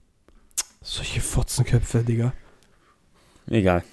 [0.80, 2.32] Solche Fotzenköpfe, Digga.
[3.50, 3.84] Egal.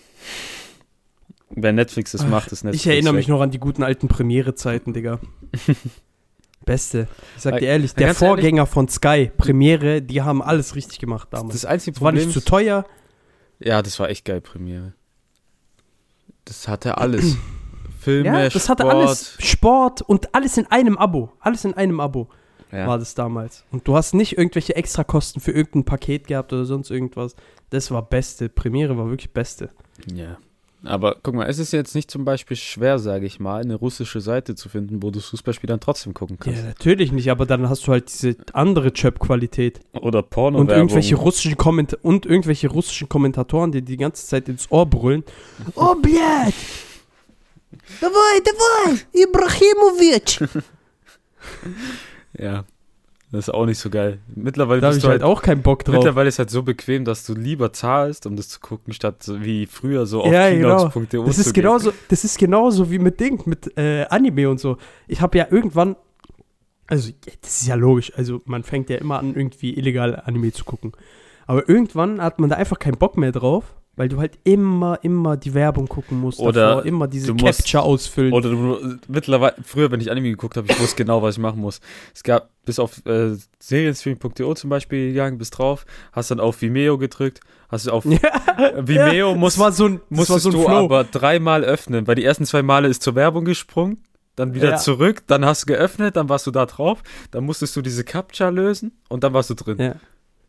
[1.52, 2.86] Wer Netflix das Ach, macht, ist Netflix.
[2.86, 3.34] Ich erinnere mich weg.
[3.34, 5.20] noch an die guten alten Premiere-Zeiten, Digga.
[6.66, 7.08] Beste.
[7.36, 11.00] Ich sag dir ehrlich, der ganz ehrlich- Vorgänger von Sky, Premiere, die haben alles richtig
[11.00, 11.54] gemacht damals.
[11.54, 12.86] Das einzige Es war Problem nicht zu teuer.
[13.60, 14.94] Ja, das war echt geil, Premiere.
[16.46, 17.36] Das hatte alles.
[18.00, 18.96] Filme, Ja, das hatte Sport.
[18.96, 19.36] alles.
[19.40, 21.34] Sport und alles in einem Abo.
[21.42, 22.30] Alles in einem Abo
[22.72, 22.88] Ja.
[22.88, 23.66] war das damals.
[23.72, 27.36] Und du hast nicht irgendwelche Extrakosten für irgendein Paket gehabt oder sonst irgendwas.
[27.72, 28.48] Das war Beste.
[28.48, 29.70] Premiere war wirklich Beste.
[30.14, 30.38] Ja.
[30.87, 34.21] Aber guck mal, es ist jetzt nicht zum Beispiel schwer, sage ich mal, eine russische
[34.21, 36.65] Seite zu finden, wo du Fußballspiel dann trotzdem gucken Ja, kannst.
[36.67, 39.81] natürlich nicht, aber dann hast du halt diese andere Chöp-Qualität.
[39.95, 44.71] Oder Porno Und irgendwelche russischen Komment und irgendwelche russischen Kommentatoren, die die ganze Zeit ins
[44.71, 45.25] Ohr brüllen.
[45.75, 46.53] Oh, blядь!
[48.03, 49.01] Давай, давай!
[49.13, 50.61] Ibrahimovic!
[52.39, 52.65] Ja.
[53.32, 54.18] das ist auch nicht so geil.
[54.34, 55.94] Mittlerweile Da habe ich du halt halt, auch keinen Bock drauf.
[55.94, 59.44] mittlerweile ist halt so bequem, dass du lieber zahlst, um das zu gucken, statt so
[59.44, 60.90] wie früher so auf Ja, genau.
[60.90, 64.78] kinox.de Das ist genauso, das ist genauso wie mit Ding, mit äh, Anime und so.
[65.08, 65.96] Ich habe ja irgendwann,
[66.88, 67.12] also
[67.42, 70.94] das ist ja logisch, also man fängt ja immer an, irgendwie illegal Anime zu gucken.
[71.46, 75.36] Aber irgendwann hat man da einfach keinen Bock mehr drauf, weil du halt immer, immer
[75.36, 76.40] die Werbung gucken musst.
[76.40, 78.32] Oder davor, immer diese musst- Capture ausfüllen.
[78.32, 81.60] Oder du, mittlerweile, früher, wenn ich Anime geguckt habe, ich wusste genau, was ich machen
[81.60, 81.82] muss.
[82.16, 86.98] Es gab bis auf äh, serienstream.de zum Beispiel gegangen, bis drauf, hast dann auf Vimeo
[86.98, 88.20] gedrückt, hast du auf ja,
[88.78, 90.86] Vimeo das musst, war so ein, musstest so ein du Flow.
[90.86, 94.02] aber dreimal öffnen, weil die ersten zwei Male ist zur Werbung gesprungen,
[94.38, 94.76] dann wieder Ja.
[94.78, 98.48] zurück, dann hast du geöffnet, dann warst du da drauf, dann musstest du diese Captcha
[98.48, 99.78] lösen und dann warst du drin.
[99.78, 99.96] Ja.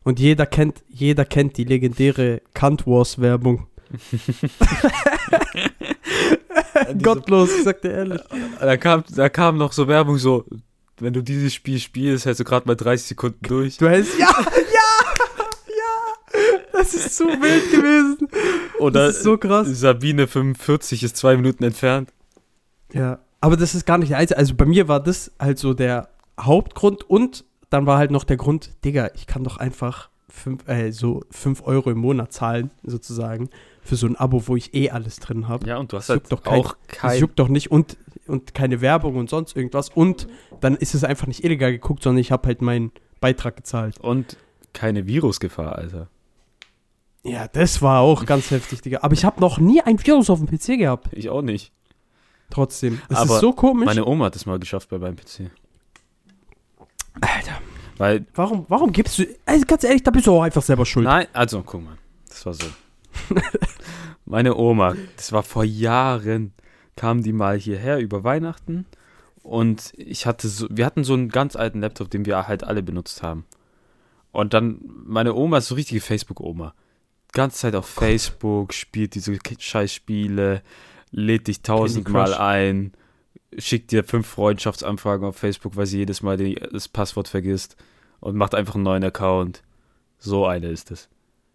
[0.04, 3.66] Und jeder kennt, jeder kennt die legendäre Kant Wars Werbung.
[7.02, 8.20] Gottlos, ich sag dir ehrlich.
[8.58, 10.44] Da kam, da kam noch so Werbung so,
[10.98, 13.76] wenn du dieses Spiel spielst, hältst du gerade mal 30 Sekunden durch.
[13.78, 14.46] Du hältst, ja, ja,
[15.68, 16.60] ja.
[16.72, 18.28] Das ist so wild gewesen.
[18.78, 19.66] Oder Das ist so krass.
[19.68, 22.12] Sabine 45 ist zwei Minuten entfernt.
[22.92, 24.38] Ja, aber das ist gar nicht der einzige.
[24.38, 26.08] Also bei mir war das halt so der
[26.38, 30.92] Hauptgrund und dann war halt noch der Grund, Digga, ich kann doch einfach fünf, äh,
[30.92, 33.48] so 5 Euro im Monat zahlen, sozusagen,
[33.82, 35.66] für so ein Abo, wo ich eh alles drin habe.
[35.66, 37.20] Ja, und du hast halt juckt doch kein- auch Das kein.
[37.20, 39.88] juckt doch nicht und, und keine Werbung und sonst irgendwas.
[39.88, 40.28] Und
[40.60, 43.98] dann ist es einfach nicht illegal geguckt, sondern ich habe halt meinen Beitrag gezahlt.
[43.98, 44.36] Und
[44.72, 46.08] keine Virusgefahr, Alter.
[47.22, 49.00] Ja, das war auch ganz heftig, Digga.
[49.02, 51.08] Aber ich habe noch nie ein Virus auf dem PC gehabt.
[51.12, 51.72] Ich auch nicht.
[52.50, 53.00] Trotzdem.
[53.08, 53.86] Das Aber ist so komisch.
[53.86, 55.50] Meine Oma hat es mal geschafft bei meinem PC.
[57.20, 57.60] Alter,
[57.98, 59.26] Weil, warum, warum gibst du.
[59.46, 61.04] Also ganz ehrlich, da bist du auch einfach selber schuld.
[61.04, 62.66] nein, also guck mal, das war so.
[64.24, 66.52] meine Oma, das war vor Jahren,
[66.96, 68.86] kam die mal hierher über Weihnachten
[69.42, 72.82] und ich hatte so, wir hatten so einen ganz alten Laptop, den wir halt alle
[72.82, 73.44] benutzt haben.
[74.32, 76.74] Und dann, meine Oma ist so richtige Facebook-Oma.
[77.32, 80.62] Ganze Zeit auf Facebook, spielt diese Scheißspiele,
[81.10, 82.92] lädt dich tausendmal ein,
[83.58, 87.76] schickt dir fünf Freundschaftsanfragen auf Facebook, weil sie jedes Mal die, das Passwort vergisst
[88.20, 89.62] und macht einfach einen neuen Account.
[90.18, 91.08] So eine ist es.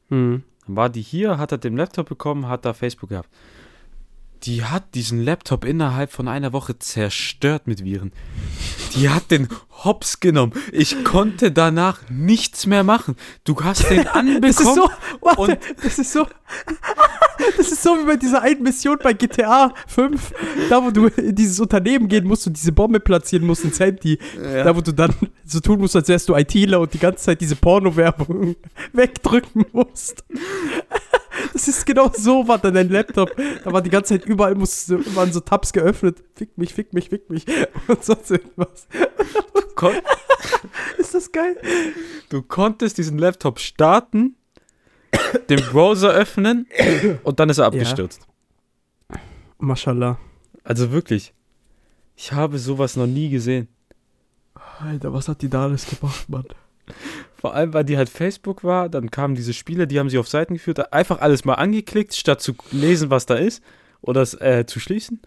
[0.09, 0.43] Hm.
[0.65, 3.29] Dann war die hier, hat er den Laptop bekommen, hat da Facebook gehabt.
[4.43, 8.11] Die hat diesen Laptop innerhalb von einer Woche zerstört mit Viren.
[8.95, 9.47] Die hat den
[9.83, 10.53] Hops genommen.
[10.71, 13.15] Ich konnte danach nichts mehr machen.
[13.43, 14.41] Du hast den anbekommen.
[14.41, 14.89] Das ist so,
[15.21, 16.27] warte, und- das ist so,
[17.57, 20.33] das ist so wie bei dieser einen Mission bei GTA 5,
[20.69, 24.19] da wo du in dieses Unternehmen gehen musst und diese Bombe platzieren musst ins Handy,
[24.35, 25.13] da wo du dann
[25.45, 28.55] so tun musst, als wärst du ITler und die ganze Zeit diese Porno-Werbung
[28.93, 30.23] wegdrücken musst.
[31.53, 33.35] Das ist genau so, war dann dein Laptop.
[33.63, 36.23] Da war die ganze Zeit überall, waren so Tabs geöffnet.
[36.35, 37.45] Fick mich, fick mich, fick mich.
[37.87, 38.87] Und sonst irgendwas.
[39.75, 39.93] Kon
[40.97, 41.57] Ist das geil?
[42.29, 44.35] du konntest diesen Laptop starten,
[45.49, 46.67] den Browser öffnen
[47.23, 48.27] und dann ist er abgestürzt.
[49.59, 50.17] Mashallah.
[50.63, 51.33] Also wirklich.
[52.15, 53.67] Ich habe sowas noch nie gesehen.
[54.79, 56.45] Alter, was hat die da alles gemacht, Mann?
[57.45, 60.27] Vor allem, weil die halt Facebook war, dann kamen diese Spiele, die haben sie auf
[60.27, 63.61] Seiten geführt, einfach alles mal angeklickt, statt zu lesen, was da ist
[64.01, 65.21] oder es äh, zu schließen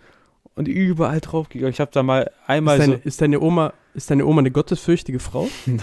[0.56, 1.72] und überall draufgegangen.
[1.72, 3.02] Ich habe da mal einmal Ist deine, so.
[3.04, 5.48] ist, deine Oma, ist deine Oma eine gottesfürchtige Frau?
[5.66, 5.78] Nein.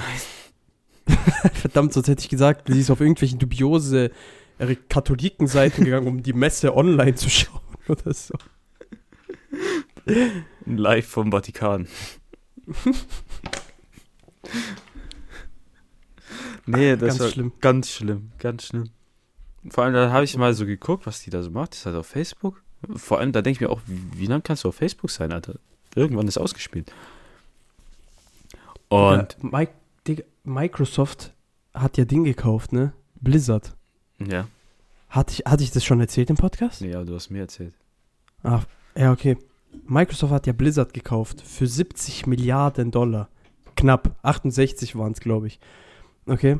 [1.54, 4.12] Verdammt, sonst hätte ich gesagt, sie ist auf irgendwelchen dubiose
[4.58, 8.34] äh, Katholikenseiten gegangen, um die Messe online zu schauen oder so.
[10.65, 11.88] Live vom Vatikan.
[16.65, 17.51] Nee, das Ganz war schlimm.
[17.62, 18.89] ganz schlimm, ganz schlimm.
[19.69, 21.71] Vor allem, da habe ich mal so geguckt, was die da so macht.
[21.71, 22.62] Das ist halt auf Facebook.
[22.95, 25.32] Vor allem, da denke ich mir auch, wie, wie lange kannst du auf Facebook sein,
[25.32, 25.56] Alter?
[25.95, 26.91] Irgendwann ist ausgespielt.
[28.89, 29.71] Und, Digga, Mike,
[30.08, 31.34] Digga, Microsoft
[31.73, 32.93] hat ja Ding gekauft, ne?
[33.15, 33.75] Blizzard.
[34.19, 34.47] ja,
[35.10, 36.82] Hatte ich, hatte ich das schon erzählt im Podcast?
[36.82, 37.73] nee, aber du hast mir erzählt.
[38.43, 38.62] Ah,
[38.95, 39.38] ja, okay.
[39.88, 43.30] Microsoft hat ja Blizzard gekauft für 70 Milliarden Dollar.
[43.75, 44.15] Knapp.
[44.21, 45.60] 68 waren es, glaube ich.
[46.27, 46.57] Okay.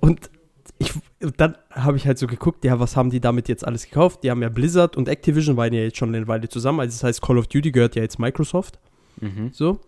[0.00, 0.30] Und
[0.78, 0.92] ich,
[1.36, 4.22] dann habe ich halt so geguckt, ja, was haben die damit jetzt alles gekauft?
[4.22, 6.80] Die haben ja Blizzard und Activision waren ja jetzt schon eine Weile zusammen.
[6.80, 8.78] Also das heißt, Call of Duty gehört ja jetzt Microsoft.
[9.20, 9.50] Mhm.
[9.52, 9.80] So.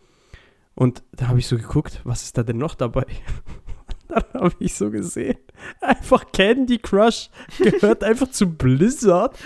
[0.74, 3.06] Und da habe ich so geguckt, was ist da denn noch dabei?
[4.08, 5.36] Dann habe ich so gesehen,
[5.80, 9.36] einfach Candy Crush gehört einfach zu Blizzard.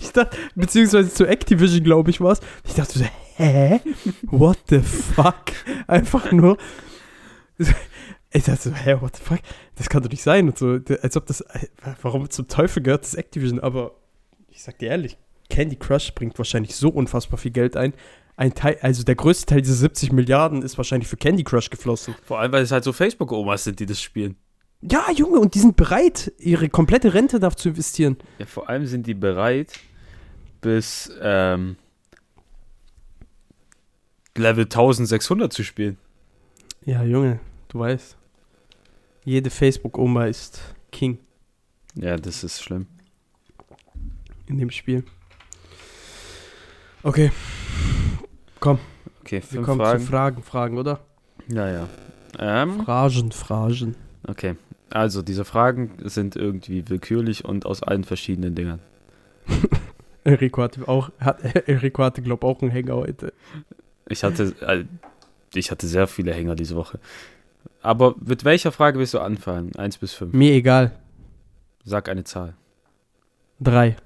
[0.00, 2.40] Ich dachte, beziehungsweise zu Activision, glaube ich, war es.
[2.64, 3.04] Ich dachte so,
[3.36, 3.80] hä?
[4.22, 5.46] What the fuck?
[5.88, 6.56] Einfach nur.
[8.32, 9.38] Ich dachte so, hä, what the fuck?
[9.76, 10.48] Das kann doch nicht sein.
[10.48, 11.42] Und so, als ob das.
[12.02, 13.60] Warum zum Teufel gehört das Activision?
[13.60, 13.94] Aber
[14.50, 15.16] ich sag dir ehrlich,
[15.48, 17.94] Candy Crush bringt wahrscheinlich so unfassbar viel Geld ein.
[18.36, 22.14] Ein Teil, also der größte Teil dieser 70 Milliarden ist wahrscheinlich für Candy Crush geflossen.
[22.24, 24.36] Vor allem, weil es halt so Facebook-Omas sind, die das spielen.
[24.82, 28.18] Ja, Junge, und die sind bereit, ihre komplette Rente dafür zu investieren.
[28.38, 29.72] Ja, vor allem sind die bereit,
[30.60, 31.76] bis ähm,
[34.36, 35.96] Level 1600 zu spielen.
[36.86, 38.16] Ja, Junge, du weißt.
[39.24, 41.18] Jede Facebook-Oma ist King
[41.94, 42.86] Ja, das ist schlimm.
[44.46, 45.04] in dem Spiel.
[47.02, 47.30] Okay,
[48.60, 50.00] Okay, wir fünf kommen Fragen.
[50.00, 51.00] zu Fragen, Fragen, oder?
[51.48, 51.88] ja, ja.
[52.38, 53.96] Ähm, Phrasen, Phrasen.
[54.28, 54.54] okay,
[54.90, 58.78] also diese Fragen sind irgendwie willkürlich und aus allen verschiedenen Dingern.
[60.24, 63.32] Enrico hatte auch, hat, Enrico hatte, glaub auch einen Hänger heute.
[64.08, 64.84] Ich hatte, äh,
[65.58, 66.98] ich hatte sehr viele Hänger diese Woche.
[67.82, 69.74] Aber mit welcher Frage willst du anfangen?
[69.76, 70.32] Eins bis fünf.
[70.32, 70.98] Mir egal.
[71.84, 72.54] Sag eine Zahl.
[73.60, 73.96] Drei.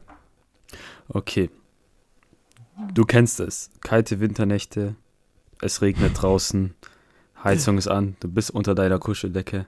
[1.09, 1.51] Okay.
[2.95, 3.71] Du kennst es.
[3.81, 4.97] Kalte Winternächte.
[5.61, 6.75] Es regnet draußen.
[7.43, 8.17] Heizung ist an.
[8.21, 9.67] Du bist unter deiner Kuscheldecke.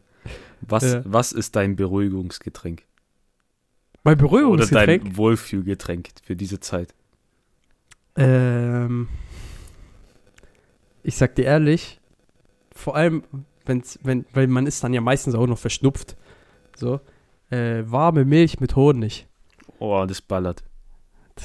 [0.61, 1.03] Was, Ja.
[1.05, 2.83] was ist dein Beruhigungsgetränk?
[4.05, 5.05] Mein Oder Beruhigungsgetränk.
[5.05, 6.95] dein Wohlfühlgetränk für diese Zeit?
[8.17, 9.09] Ähm,
[11.03, 12.01] ich sag dir ehrlich,
[12.75, 13.25] vor allem,
[13.65, 16.17] wenn's, wenn, weil man ist dann ja meistens auch noch verschnupft.
[16.77, 17.01] So,
[17.51, 19.27] äh, warme Milch mit Honig.
[19.79, 20.63] Oh, das ballert.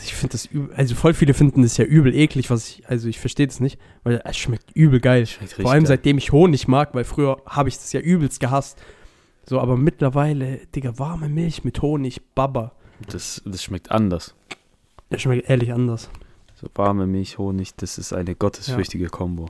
[0.04, 3.08] Ich finde das übel, also voll viele finden das ja übel eklig, was ich, also
[3.08, 5.26] ich verstehe das nicht, weil es schmeckt übel geil.
[5.26, 8.82] Schmeckt Vor allem seitdem ich Honig mag, weil früher habe ich das ja übelst gehasst.
[9.46, 12.74] So, aber mittlerweile, Digga, warme Milch mit Honig, Baba.
[13.08, 14.36] Das, das schmeckt anders.
[15.10, 16.10] Das schmeckt ehrlich anders.
[16.60, 19.50] So warme Milch, Honig, das ist eine gottesfürchtige Kombo.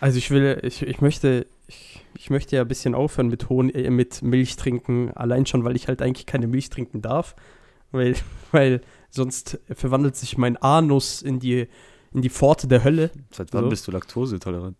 [0.00, 3.74] Also ich will, ich, ich möchte, ich, ich möchte ja ein bisschen aufhören mit Honig,
[3.74, 7.34] äh, mit Milch trinken, allein schon, weil ich halt eigentlich keine Milch trinken darf.
[7.90, 8.14] Weil,
[8.52, 11.68] weil sonst verwandelt sich mein Anus in die,
[12.12, 13.10] in die Pforte der Hölle.
[13.30, 13.70] Seit wann So.
[13.70, 14.76] bist du laktosetolerant?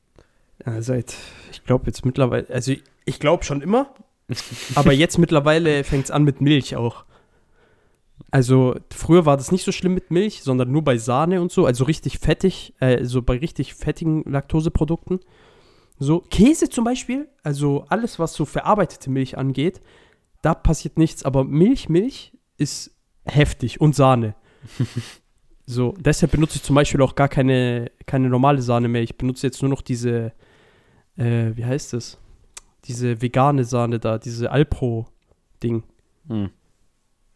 [0.67, 1.15] Ja, seit,
[1.51, 3.95] ich glaube jetzt mittlerweile, also ich, ich glaube schon immer,
[4.75, 7.05] aber jetzt mittlerweile fängt es an mit Milch auch.
[8.31, 11.67] Also früher war das nicht so schlimm mit Milch, sondern nur bei Sahne und so,
[11.67, 15.21] also richtig fettig, äh, so bei richtig fettigen Laktoseprodukten.
[15.99, 19.81] So Käse zum Beispiel, also alles, was so verarbeitete Milch angeht,
[20.43, 22.95] da passiert nichts, aber Milch, Milch ist
[23.25, 24.35] heftig und Sahne.
[25.67, 29.03] so, deshalb benutze ich zum Beispiel auch gar keine, keine normale Sahne mehr.
[29.03, 30.33] Ich benutze jetzt nur noch diese,
[31.17, 32.19] äh, wie heißt das?
[32.85, 35.83] Diese vegane Sahne da, diese Alpro-Ding.
[36.29, 36.51] Hm.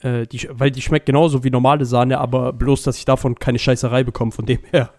[0.03, 3.59] Äh, die, weil die schmeckt genauso wie normale Sahne, aber bloß, dass ich davon keine
[3.59, 4.33] Scheißerei bekomme.
[4.33, 4.91] Von dem her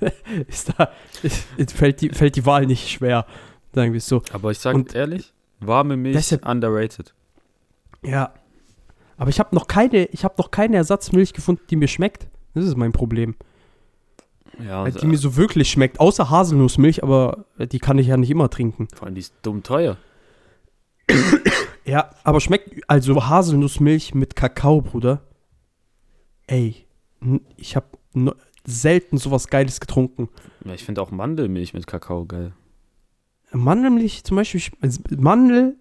[0.46, 0.90] ist da,
[1.22, 3.26] ist, fällt, die, fällt die Wahl nicht schwer,
[3.72, 4.22] sagen wir es so.
[4.32, 7.14] Aber ich sage ehrlich, warme Milch deshalb- underrated.
[8.02, 8.32] Ja.
[9.16, 12.28] Aber ich habe noch keine, ich habe noch keine Ersatzmilch gefunden, die mir schmeckt.
[12.54, 13.34] Das ist mein Problem.
[14.64, 18.16] Ja, Äh, die mir so wirklich schmeckt, außer Haselnussmilch, aber äh, die kann ich ja
[18.16, 18.86] nicht immer trinken.
[18.94, 19.96] vor allem die ist dumm teuer.
[21.84, 25.22] Ja, aber schmeckt also Haselnussmilch mit Kakao, Bruder.
[26.46, 26.86] Ey,
[27.56, 27.86] ich habe
[28.66, 30.28] selten sowas Geiles getrunken.
[30.64, 32.52] Ja, ich finde auch Mandelmilch mit Kakao geil.
[33.52, 35.76] Mandelmilch zum Beispiel, also Mandel,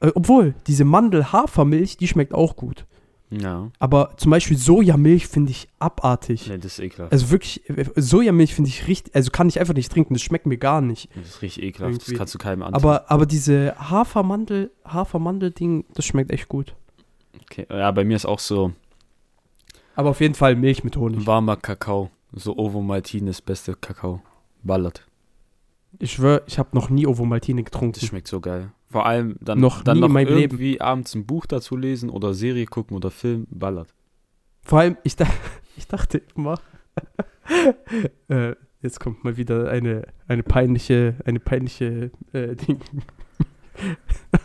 [0.00, 2.86] äh, obwohl, diese Mandel-Hafermilch, die schmeckt auch gut.
[3.28, 6.46] Ja, Aber zum Beispiel Sojamilch finde ich abartig.
[6.48, 7.12] nee, das ist ekelhaft.
[7.12, 10.46] Also wirklich, äh, Sojamilch finde ich richtig, also kann ich einfach nicht trinken, das schmeckt
[10.46, 11.08] mir gar nicht.
[11.16, 11.96] Das ist richtig ekelhaft.
[11.96, 12.18] Das Irgendwie.
[12.18, 12.74] kannst du keinem antun.
[12.74, 16.74] Aber, aber diese Hafermandel, Hafermandel-Ding, das schmeckt echt gut.
[17.42, 17.66] okay.
[17.68, 18.72] Ja, bei mir ist auch so
[19.96, 21.26] Aber auf jeden Fall Milch mit Honig.
[21.26, 22.10] warmer Kakao.
[22.32, 24.20] So Ovo Maltines beste Kakao.
[24.62, 25.05] Ballert.
[25.98, 28.00] Ich schwöre, ich habe noch nie Ovomaltine Das getrunken.
[28.00, 28.70] schmeckt so geil.
[28.90, 30.40] Vor allem dann Noch dann noch meinem Leben.
[30.40, 33.46] irgendwie abends ein Buch dazu lesen oder Serie gucken oder Film.
[33.50, 33.94] Ballert.
[34.62, 35.26] Vor allem, ich, da,
[35.76, 36.60] ich dachte immer,
[38.28, 42.80] äh, jetzt kommt mal wieder eine, eine peinliche, eine peinliche äh, Ding.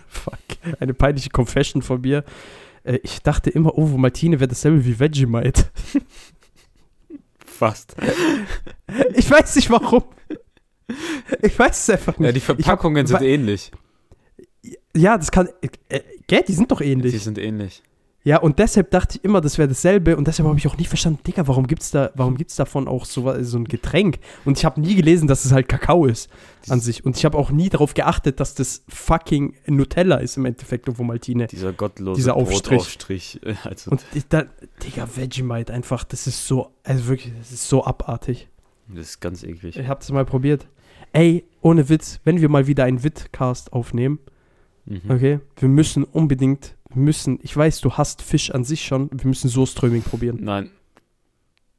[0.08, 0.34] Fuck.
[0.80, 2.24] Eine peinliche Confession von mir.
[2.84, 5.66] Äh, ich dachte immer, Ovomaltine wäre dasselbe wie Vegemite.
[7.46, 7.96] Fast.
[9.14, 10.04] Ich weiß nicht warum.
[11.42, 12.28] Ich weiß es einfach nicht.
[12.28, 13.72] Ja, die Verpackungen hab- sind ähnlich.
[14.96, 15.48] Ja, das kann.
[15.62, 17.12] Äh, äh, gell, die sind doch ähnlich.
[17.14, 17.82] Die sind ähnlich.
[18.24, 20.16] Ja, und deshalb dachte ich immer, das wäre dasselbe.
[20.16, 23.06] Und deshalb habe ich auch nie verstanden, Digga, warum gibt's da, warum gibt's davon auch
[23.06, 24.20] so, so ein Getränk?
[24.46, 26.30] Und ich habe nie gelesen, dass es halt Kakao ist
[26.70, 27.04] an sich.
[27.04, 31.48] Und ich habe auch nie darauf geachtet, dass das fucking Nutella ist im Endeffekt, Ovomaltine.
[31.48, 32.78] Dieser gottlose Dieser Aufstrich.
[32.78, 33.40] Brotaufstrich.
[33.44, 34.44] äh, Also, Und ich da,
[34.84, 38.50] Digga, Vegemite einfach, das ist so, also wirklich, das ist so abartig.
[38.88, 39.78] das ist ganz eklig.
[39.78, 40.68] Ich habe es mal probiert.
[41.14, 44.20] Ey, ohne Witz, wenn wir mal wieder einen Witcast aufnehmen,
[44.86, 45.02] Mhm.
[45.12, 49.28] okay, wir müssen unbedingt, wir müssen, ich weiß, du hast Fisch an sich schon, wir
[49.28, 50.40] müssen Soßströming probieren.
[50.42, 50.72] Nein,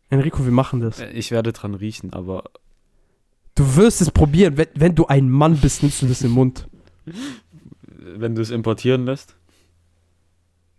[0.09, 1.01] Enrico, wir machen das.
[1.01, 2.45] äh, ich werde dran riechen, aber
[3.55, 4.57] Du wirst es probieren.
[4.57, 6.69] Wenn, wenn du ein Mann bist, nimmst du das im Mund.
[8.17, 9.37] wenn du es importieren lässt.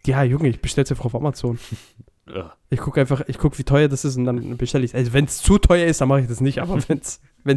[0.07, 1.59] Ja, Junge, ich bestell's einfach auf Amazon.
[2.27, 4.95] äh, Ich gucke einfach, ich gucke, wie teuer das ist und dann bestelle ich es.
[4.95, 6.59] Also, wenn es zu teuer ist, dann mache ich das nicht.
[6.63, 6.97] Aber wenn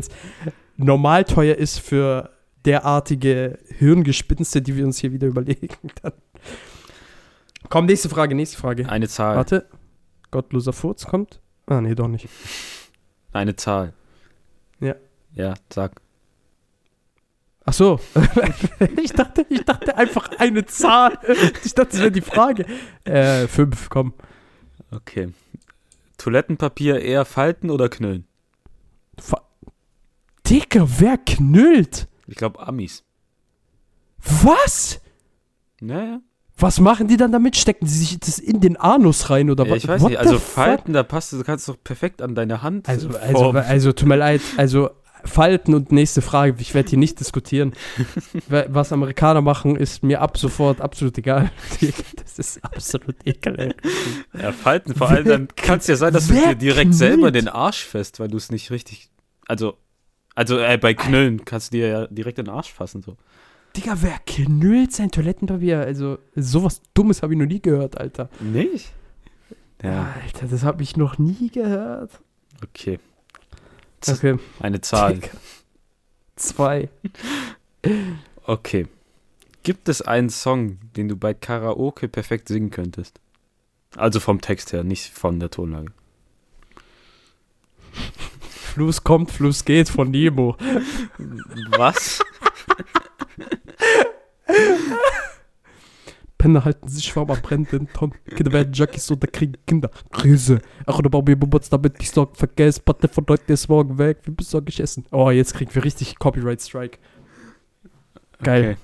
[0.01, 0.11] es
[0.77, 2.31] normal teuer ist für
[2.65, 6.13] derartige Hirngespinste, die wir uns hier wieder überlegen, dann.
[7.69, 8.89] Komm, nächste Frage, nächste Frage.
[8.89, 9.37] Eine Zahl.
[9.37, 9.67] Warte.
[10.31, 11.41] Gottloser Furz kommt.
[11.67, 12.29] Ah, nee, doch nicht.
[13.33, 13.93] Eine Zahl.
[14.81, 14.95] Ja.
[15.33, 16.01] Ja, sag.
[17.65, 17.99] Ach so.
[19.03, 21.19] ich, dachte, ich dachte einfach eine Zahl.
[21.65, 22.65] Ich dachte, das wäre die Frage.
[23.05, 24.15] Äh, fünf, komm.
[24.93, 25.31] Okay.
[26.17, 28.27] Toilettenpapier eher falten oder knüllen?
[29.19, 29.43] Fa
[30.49, 32.09] Digga, wer knüllt?
[32.27, 33.03] Ich glaube Amis.
[34.43, 35.01] Was?
[35.81, 36.21] Naja.
[36.59, 37.57] Was machen die dann damit?
[37.57, 39.79] Stecken sie sich das in den Anus rein oder Ja, was?
[39.79, 40.19] ich weiß What nicht.
[40.19, 42.89] Also falten, da passt du kannst doch perfekt an deine Hand.
[42.89, 44.41] Also, also, also, tut mir leid.
[44.57, 44.91] Also,
[45.25, 46.55] Falten und nächste Frage.
[46.61, 47.73] Ich werde hier nicht diskutieren.
[48.49, 51.51] Wa- Was Amerikaner machen, ist mir ab sofort absolut egal.
[52.27, 53.75] Das ist absolut ekel, ey.
[54.41, 54.95] Ja, falten.
[54.95, 56.95] Vor allem dann kann es ja sein, dass du dir direkt knüllt?
[56.95, 59.09] selber den Arsch fest, weil du es nicht richtig.
[59.49, 59.79] Also,
[60.37, 63.03] also äh, bei Knüllen kannst du dir ja direkt den Arsch fassen.
[63.03, 63.17] So.
[63.77, 65.81] Digga, wer knüllt sein Toilettenpapier?
[65.81, 68.29] Also, sowas Dummes habe ich noch nie gehört, Alter.
[68.41, 68.93] Nicht?
[69.83, 72.11] Ja, Alter, das habe ich noch nie gehört.
[72.63, 72.99] okay.
[74.01, 74.39] Z- Okay.
[74.61, 75.15] Eine Zahl.
[75.15, 75.29] Digga.
[76.37, 76.89] Zwei.
[78.45, 78.87] Okay.
[79.63, 83.21] Gibt es einen Song, den du bei Karaoke perfekt singen könntest?
[83.97, 85.93] Also vom Text her, nicht von der Tonlage.
[88.77, 90.55] Fluss kommt, Fluss geht von Nemo.
[91.79, 92.23] Was?
[96.37, 98.13] Penner halten sich warm am brennenden Ton.
[98.27, 99.91] Kinder werden Jackies oder kriegen Kinder.
[100.13, 100.61] Krise.
[100.85, 102.83] Ach, oder bauen wir Bobots, damit ich Sorgen vergesse.
[102.83, 104.19] Patte von heute ist morgen weg.
[104.25, 105.07] Wie besorge ich Essen?
[105.11, 106.99] Oh, jetzt kriegen wir richtig Copyright Strike.
[108.43, 108.73] Geil.
[108.73, 108.77] Okay.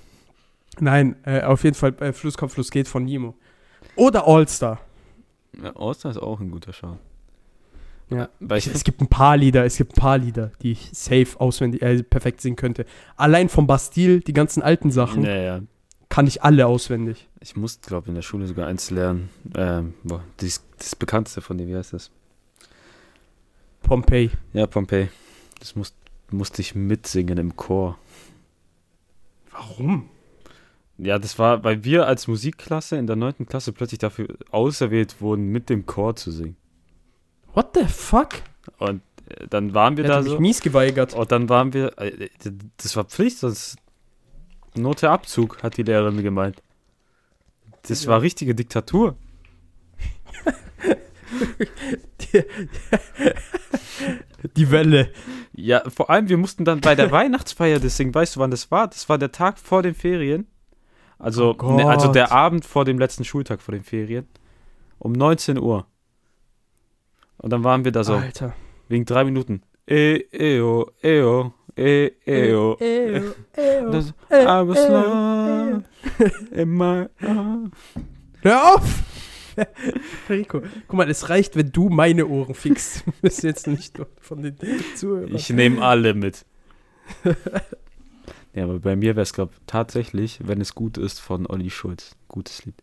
[0.80, 3.34] Nein, äh, auf jeden Fall äh, Fluss kommt, Fluss geht von Nemo.
[3.96, 4.80] Oder All-Star.
[5.62, 6.96] Ja, Oster ist auch ein guter Schau.
[8.10, 8.28] Ja.
[8.40, 11.38] Weil ich, Es gibt ein paar Lieder, es gibt ein paar Lieder, die ich safe
[11.38, 12.84] auswendig, äh, perfekt singen könnte.
[13.16, 15.60] Allein vom Bastille, die ganzen alten Sachen, ja, ja.
[16.08, 17.28] kann ich alle auswendig.
[17.40, 19.30] Ich musste, glaube in der Schule sogar eins lernen.
[19.56, 22.10] Ähm, boah, das, das bekannteste von dir, wie heißt das?
[23.82, 24.30] Pompeii.
[24.52, 25.08] Ja, Pompeii.
[25.58, 25.94] Das muss,
[26.30, 27.98] musste ich mitsingen im Chor.
[29.50, 30.08] Warum?
[30.98, 33.46] Ja, das war, weil wir als Musikklasse in der 9.
[33.46, 36.56] Klasse plötzlich dafür auserwählt wurden, mit dem Chor zu singen.
[37.54, 38.30] What the fuck?
[38.78, 40.40] Und äh, dann waren wir Der da so.
[40.40, 41.14] mies geweigert.
[41.14, 42.28] Und dann waren wir, äh,
[42.78, 43.76] das war Pflicht, sonst
[44.74, 46.62] Note Abzug, hat die Lehrerin gemeint.
[47.82, 48.10] Das Ja.
[48.12, 49.16] war richtige Diktatur.
[54.56, 55.10] Die Welle.
[55.54, 58.14] Ja, vor allem, wir mussten dann bei der Weihnachtsfeier das singen.
[58.14, 58.88] Weißt du, wann das war?
[58.88, 60.46] Das war der Tag vor den Ferien.
[61.18, 64.26] Also, Oh ne, also der Abend vor dem letzten Schultag vor den Ferien.
[64.98, 65.86] Um 19 Uhr.
[67.42, 68.54] Und dann waren wir da so, Alter.
[68.88, 69.62] wegen drei Minuten.
[69.86, 72.78] E, eo, eo, e, eo.
[73.92, 77.72] Das, I was lost in my arms.
[78.42, 79.02] Hör auf!
[80.30, 83.04] Rico, guck mal, es reicht, wenn du meine Ohren fixst.
[83.06, 84.56] Du bist jetzt nicht von den
[84.96, 85.34] Zuhörern.
[85.34, 86.46] Ich nehme alle mit.
[88.54, 91.70] ja, aber bei mir wäre es, glaube ich, tatsächlich, wenn es gut ist, von Olli
[91.70, 92.16] Schulz.
[92.28, 92.76] Gutes Lied.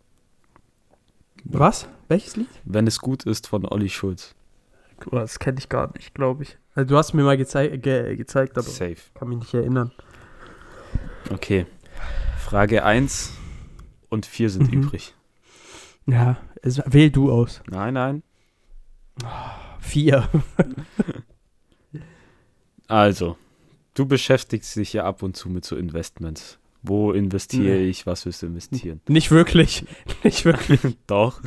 [1.45, 1.87] Was?
[2.09, 2.49] Welches Lied?
[2.65, 4.35] Wenn es gut ist, von Olli Schulz.
[5.11, 6.57] Das kenne ich gar nicht, glaube ich.
[6.75, 8.95] Also, du hast mir mal gezei ge gezeigt, aber Safe.
[9.13, 9.91] kann mich nicht erinnern.
[11.31, 11.65] Okay.
[12.37, 13.33] Frage 1
[14.09, 14.83] und 4 sind Mhm.
[14.83, 15.13] übrig.
[16.05, 17.61] Ja, also, wähl du aus.
[17.69, 18.23] Nein, nein.
[19.79, 20.27] Vier.
[22.87, 23.37] Also,
[23.93, 26.57] du beschäftigst dich ja ab und zu mit so Investments.
[26.81, 27.87] Wo investiere Nee.
[27.89, 28.05] ich?
[28.07, 29.01] Was willst du investieren?
[29.07, 29.85] Nicht wirklich.
[30.23, 30.79] Nicht wirklich.
[31.07, 31.41] Doch.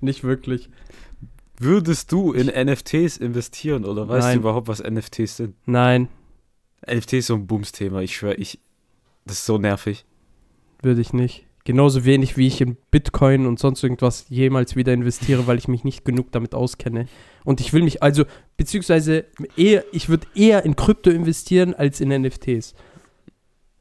[0.00, 0.70] Nicht wirklich.
[1.62, 4.34] Würdest du in NFTs investieren oder weißt Nein.
[4.34, 5.54] du überhaupt, was NFTs sind?
[5.66, 6.08] Nein,
[6.86, 8.00] NFT ist so ein Booms-Thema.
[8.00, 8.58] Ich schwöre, ich.
[9.24, 10.04] Das ist so nervig.
[10.82, 11.46] würde ich nicht.
[11.64, 15.84] Genauso wenig wie ich in Bitcoin und sonst irgendwas jemals wieder investiere, weil ich mich
[15.84, 17.06] nicht genug damit auskenne.
[17.44, 18.24] Und ich will mich, also,
[18.56, 22.74] beziehungsweise eher, ich würde eher in Krypto investieren als in NFTs.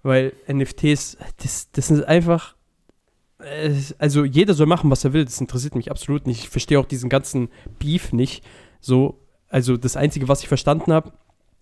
[0.04, 2.56] Weil NFTs, das, das ist einfach.
[3.44, 5.26] Äh, Also jeder soll machen, was er will.
[5.26, 6.39] Das interessiert mich absolut nicht.
[6.44, 8.44] Ich verstehe auch diesen ganzen Beef nicht.
[8.80, 9.20] So,
[9.50, 11.12] also das Einzige, was ich verstanden habe,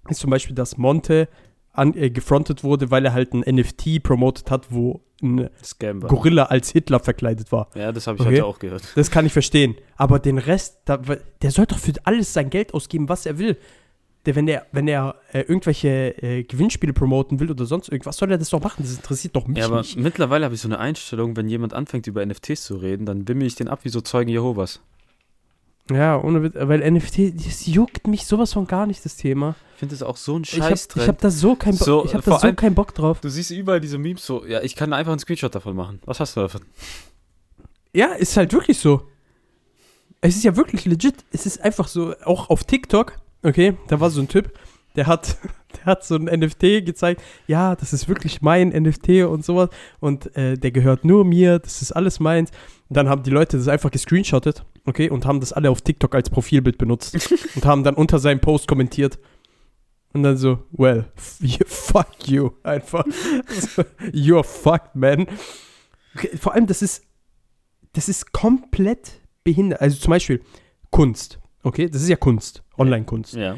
[0.10, 1.28] ist zum Beispiel, dass Monte
[1.74, 6.10] an, äh, gefrontet wurde, weil er halt ein NFT promotet hat, wo ein Scam war.
[6.10, 7.68] Gorilla als Hitler verkleidet war.
[7.76, 8.36] Ja, das habe ich Okay.
[8.36, 8.84] heute auch gehört.
[8.96, 9.76] Das kann ich verstehen.
[9.98, 10.98] Aber den Rest, da,
[11.42, 13.58] der soll doch für alles sein Geld ausgeben, was er will.
[14.30, 15.90] Der, wenn er, wenn er äh, irgendwelche
[16.22, 18.84] äh, Gewinnspiele promoten will oder sonst irgendwas, soll er das doch machen.
[18.84, 19.98] Das interessiert doch mich Ja, aber nicht.
[19.98, 23.48] mittlerweile habe ich so eine Einstellung, wenn jemand anfängt, über NFTs zu reden, dann wimmel
[23.48, 24.82] ich den ab wie so Zeugen Jehovas.
[25.90, 29.56] Ja, ohne weil NFT, das juckt mich sowas von gar nicht, das Thema.
[29.74, 31.86] Ich finde das auch so ein Ich habe Scheiß ich hab da so keinen Bock,
[31.88, 33.20] So, ich hab da so allem- keinen Bock drauf.
[33.22, 36.00] Du siehst überall diese Memes so, ja, ich kann einfach einen Screenshot davon machen.
[36.06, 36.62] Was hast du davon?
[37.96, 39.02] Ja, ist halt wirklich so.
[40.22, 41.16] Es ist ja wirklich legit.
[41.32, 44.52] Es ist einfach so, auch auf TikTok, okay, da war so ein Typ,
[44.96, 45.38] der hat,
[45.78, 49.70] der hat so ein NFT gezeigt, ja, das ist wirklich mein NFT und sowas
[50.00, 52.52] und äh, der gehört nur mir, das ist alles meins.
[52.90, 56.16] Und dann haben die Leute das einfach gescreenshottet, okay, und haben das alle auf TikTok
[56.16, 59.20] als Profilbild benutzt und haben dann unter seinem Post kommentiert.
[60.12, 61.06] Und dann so, well,
[61.68, 63.06] fuck you, einfach.
[64.12, 65.28] You're fucked, man.
[66.16, 67.04] Okay, Vor allem, das ist,
[67.94, 69.82] das ist komplett behindert.
[69.82, 70.42] Also zum Beispiel
[70.90, 73.36] Kunst, okay, das ist ja Kunst, Online-Kunst.
[73.36, 73.58] Ja.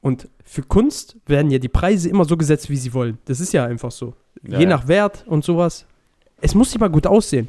[0.00, 3.18] Und für Kunst werden ja die Preise immer so gesetzt, wie sie wollen.
[3.24, 4.14] Das ist ja einfach so.
[4.42, 4.70] Ja, Je ja.
[4.70, 5.86] nach Wert und sowas.
[6.40, 7.48] Es muss immer gut aussehen.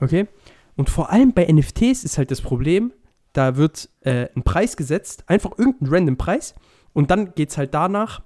[0.00, 0.28] Okay?
[0.76, 2.92] Und vor allem bei NFTs ist halt das Problem,
[3.32, 6.54] da wird äh, ein Preis gesetzt, einfach irgendein random Preis.
[6.92, 8.22] Und dann geht es halt danach,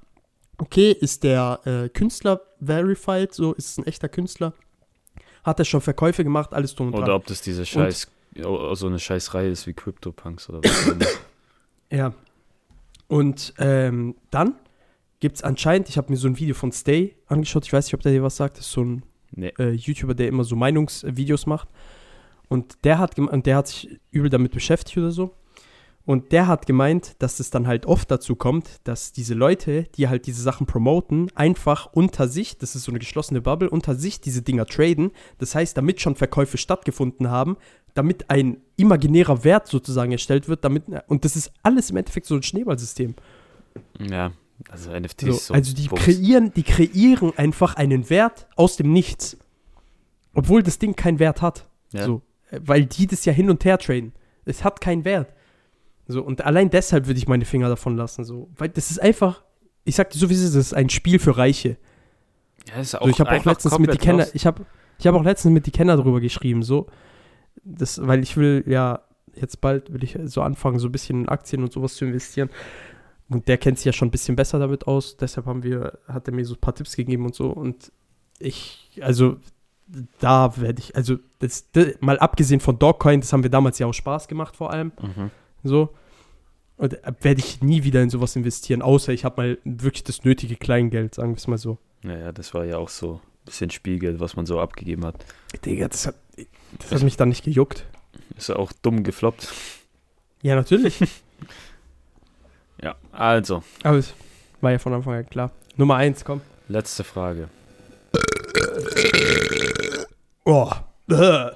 [0.58, 4.54] okay, ist der äh, Künstler verified, so ist es ein echter Künstler,
[5.44, 7.04] hat er schon Verkäufe gemacht, alles drum und dran.
[7.04, 10.96] Oder ob das diese scheiß Ja, so eine scheiß Reihe ist wie CryptoPunks oder was.
[11.90, 12.14] Ja.
[13.06, 14.54] Und ähm, dann
[15.20, 17.94] gibt es anscheinend, ich habe mir so ein Video von Stay angeschaut, ich weiß nicht,
[17.94, 19.02] ob der dir was sagt, das ist so ein
[19.32, 19.52] nee.
[19.58, 21.68] äh, YouTuber, der immer so Meinungsvideos macht.
[22.48, 25.34] Und der hat und der hat sich übel damit beschäftigt oder so.
[26.04, 30.08] Und der hat gemeint, dass es dann halt oft dazu kommt, dass diese Leute, die
[30.08, 34.20] halt diese Sachen promoten, einfach unter sich, das ist so eine geschlossene Bubble, unter sich
[34.20, 35.12] diese Dinger traden.
[35.38, 37.56] Das heißt, damit schon Verkäufe stattgefunden haben,
[37.94, 42.34] damit ein imaginärer Wert sozusagen erstellt wird, damit, und das ist alles im Endeffekt so
[42.34, 43.14] ein Schneeballsystem.
[44.00, 44.32] Ja,
[44.70, 45.54] also NFTs So, so.
[45.54, 46.02] also die Bums.
[46.02, 49.36] kreieren, die kreieren einfach einen Wert aus dem Nichts.
[50.34, 51.68] Obwohl das Ding keinen Wert hat.
[51.92, 52.06] Ja.
[52.06, 54.12] So, äh, weil die das ja hin und her traden.
[54.44, 55.32] Es hat keinen Wert.
[56.08, 58.24] So, und allein deshalb würde ich meine Finger davon lassen.
[58.24, 59.42] So, weil das ist einfach,
[59.84, 61.76] ich sag dir so wie es ist, das ist ein Spiel für Reiche.
[62.68, 64.64] Ja, ist auch So, ich habe auch letztens mit die Kenner, ich habe
[64.98, 66.86] ich hab auch letztens mit die Kenner drüber geschrieben, so,
[67.64, 69.00] das, weil ich will ja,
[69.34, 72.50] jetzt bald will ich so anfangen, so ein bisschen in Aktien und sowas zu investieren.
[73.28, 76.28] Und der kennt sich ja schon ein bisschen besser damit aus, deshalb haben wir, hat
[76.28, 77.48] er mir so ein paar Tipps gegeben und so.
[77.48, 77.90] Und
[78.38, 79.36] ich, also,
[80.20, 83.86] da werde ich, also, das, das, mal abgesehen von Dogcoin, das haben wir damals ja
[83.86, 84.92] auch Spaß gemacht vor allem.
[85.00, 85.30] Mhm.
[85.62, 85.94] So.
[86.76, 90.24] Und äh, werde ich nie wieder in sowas investieren, außer ich habe mal wirklich das
[90.24, 91.78] nötige Kleingeld, sagen wir es mal so.
[92.02, 95.24] Naja, das war ja auch so ein bisschen Spiegel, was man so abgegeben hat.
[95.64, 96.16] Digga, das hat,
[96.78, 97.86] das hat mich dann nicht gejuckt.
[98.36, 99.52] Ist ja auch dumm gefloppt.
[100.42, 100.98] Ja, natürlich.
[102.82, 104.12] Ja, also, Aber es
[104.60, 105.52] war ja von Anfang an klar.
[105.76, 106.40] Nummer eins, komm.
[106.66, 107.48] letzte Frage.
[110.44, 110.70] Oh.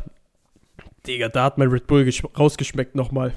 [1.06, 3.32] Digga, da hat mein Red Bull gesch- rausgeschmeckt nochmal.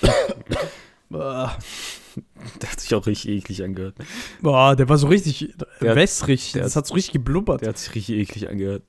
[1.10, 3.96] Der hat sich auch richtig eklig angehört.
[4.40, 6.52] Boah, der war so richtig Der hat- wässrig.
[6.52, 7.62] der das hat- hat so richtig geblubbert.
[7.62, 8.82] Der hat sich richtig eklig angehört.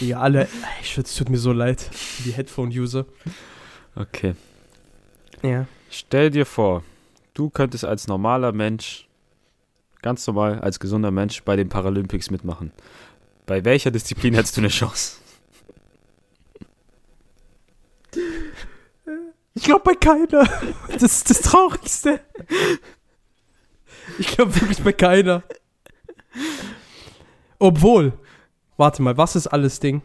[0.00, 0.48] Digga, alle.
[0.82, 1.90] Ich es tut mir so leid.
[2.24, 3.06] Die Headphone-User.
[3.96, 4.34] Okay.
[5.42, 5.66] Ja.
[5.90, 6.82] Stell dir vor,
[7.34, 9.08] du könntest als normaler Mensch,
[10.02, 12.72] ganz normal, als gesunder Mensch bei den Paralympics mitmachen.
[13.46, 15.16] Bei welcher Disziplin hättest du eine Chance?
[19.54, 20.48] Ich glaube bei keiner.
[20.92, 22.20] Das ist das Traurigste.
[24.18, 25.42] Ich glaube wirklich bei keiner.
[27.58, 28.12] Obwohl,
[28.76, 30.02] warte mal, was ist alles Ding?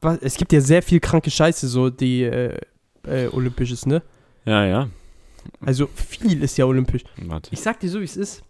[0.00, 2.58] Was, es gibt ja sehr viel kranke Scheiße, so die äh,
[3.04, 4.02] äh, Olympisches, ne?
[4.44, 4.90] Ja, ja.
[5.60, 7.04] Also viel ist ja olympisch.
[7.16, 7.50] Warte.
[7.52, 8.42] Ich sag dir so, wie es ist.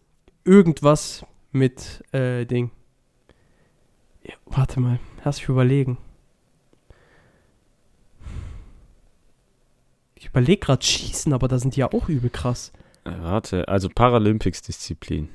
[0.45, 2.71] Irgendwas mit äh, Ding.
[4.25, 5.99] Ja, warte mal, lass mich überlegen.
[10.37, 12.73] Überlege gerade Schießen, aber da sind die ja auch übel krass.
[13.05, 15.29] Äh, Warte, also Paralympics-Disziplin.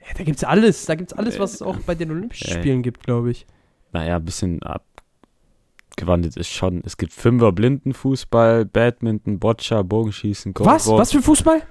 [0.00, 2.58] Ja, da gibt's alles, da gibt's alles, Äh, was es auch bei den Olympischen äh.
[2.58, 3.46] Spielen gibt, glaube ich.
[3.92, 6.82] Naja, ein bisschen abgewandelt ist schon.
[6.84, 10.84] Es gibt Fünfer Blindenfußball, Badminton, Boccia, Bogenschießen, Was?
[10.86, 11.00] Goalball.
[11.00, 11.62] Was für Fußball?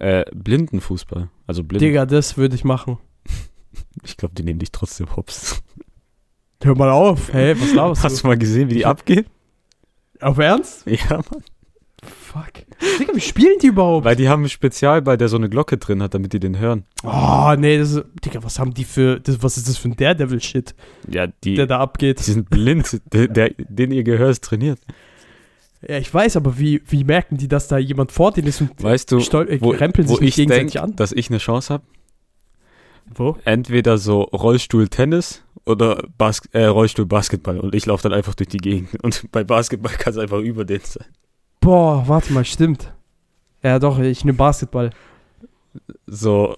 [0.00, 1.28] Äh, Blindenfußball.
[1.46, 1.82] Also blind.
[1.82, 2.98] Digga, das würde ich machen.
[4.04, 5.62] Ich glaube, die nehmen dich trotzdem hops.
[6.62, 7.32] Hör mal auf.
[7.32, 8.26] Hey, was laberst Hast du?
[8.28, 9.26] mal gesehen, wie die abgehen?
[10.24, 10.86] Auf Ernst?
[10.86, 11.42] Ja, Mann.
[12.02, 12.52] Fuck.
[12.98, 14.04] Digga, wie spielen die überhaupt?
[14.04, 16.84] Weil die haben einen Spezialball, der so eine Glocke drin hat, damit die den hören.
[17.02, 19.96] Oh, nee, das ist, Digga, was haben die für, das, was ist das für ein
[19.96, 20.74] Daredevil-Shit,
[21.10, 22.18] Ja, die, der da abgeht?
[22.20, 23.00] die sind blind.
[23.12, 24.78] der, der, den ihr Gehör ist trainiert.
[25.86, 28.82] Ja, ich weiß, aber wie, wie merken die, dass da jemand vor denen ist und
[28.82, 30.96] Weißt du, stol äh, wo, rempeln wo sich nicht ich gegenseitig denke, an?
[30.96, 31.84] dass ich eine Chance habe?
[33.14, 33.36] Wo?
[33.44, 37.60] Entweder so Rollstuhl-Tennis oder Bas äh, Rollstuhl-Basketball.
[37.60, 38.90] Und ich laufe dann einfach durch die Gegend.
[39.02, 41.06] Und bei Basketball kann es einfach über den sein.
[41.60, 42.92] Boah, warte mal, stimmt.
[43.62, 44.90] Ja, doch, ich nehme Basketball.
[46.06, 46.56] So,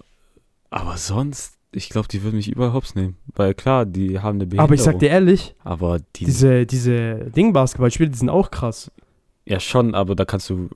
[0.70, 3.16] aber sonst, ich glaube, die würden mich überhaupt nehmen.
[3.34, 4.64] Weil klar, die haben eine Behinderung.
[4.64, 8.90] Aber ich sag dir ehrlich, Aber die, diese, diese Ding-Basketballspiele, die sind auch krass.
[9.44, 10.68] ja schon, aber da kannst du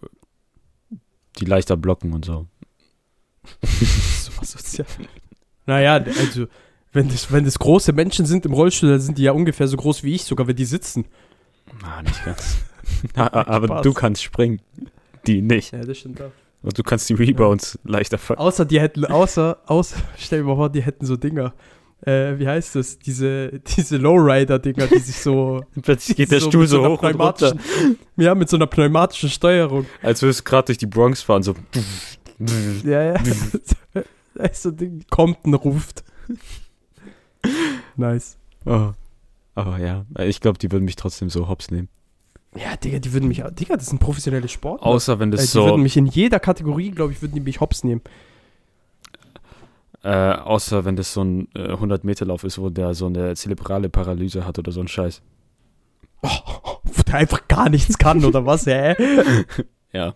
[1.38, 2.46] die leichter blocken und so.
[3.62, 4.86] so asozial.
[5.70, 6.48] Naja, also,
[6.92, 9.76] wenn das, wenn das große Menschen sind im Rollstuhl, dann sind die ja ungefähr so
[9.76, 11.04] groß wie ich, sogar wenn die sitzen.
[11.80, 12.56] Na, nicht ganz.
[13.14, 13.82] aber Spaß.
[13.82, 14.60] du kannst springen.
[15.28, 15.72] Die nicht.
[15.72, 16.32] Ja, das stimmt auch.
[16.62, 18.40] Und du kannst die Rebounds leichter fangen.
[18.40, 21.54] Außer die hätten, außer, außer, stell dir mal vor, die hätten so Dinger.
[22.04, 22.98] Äh, wie heißt das?
[22.98, 25.64] Diese, diese Lowrider-Dinger, die sich so.
[25.82, 27.54] Plötzlich geht der Stuhl mit so hoch und runter.
[28.16, 29.86] Ja, mit so einer pneumatischen Steuerung.
[30.02, 31.54] Als würdest du gerade durch die Bronx fahren, so.
[32.82, 33.14] Ja, ja.
[34.41, 36.05] Da ist so ein Ding, Compton ruft.
[37.97, 38.38] nice.
[38.64, 38.93] Oh.
[39.55, 41.88] Aber ja, ich glaube, die würden mich trotzdem so hops nehmen.
[42.57, 43.43] Ja, Digga, die würden mich.
[43.53, 44.82] Digga, das ist ein professionelles Sport.
[44.82, 45.66] Außer wenn äh, das die so.
[45.66, 48.01] würden mich in jeder Kategorie, glaube ich, würden die mich hops nehmen.
[50.03, 54.47] Äh, außer wenn das so ein äh, 100-Meter-Lauf ist, wo der so eine zerebrale Paralyse
[54.47, 55.20] hat oder so ein Scheiß.
[56.22, 56.28] Oh,
[56.84, 58.95] Wo der einfach gar nichts kann oder was, hä?
[59.93, 60.14] Ja.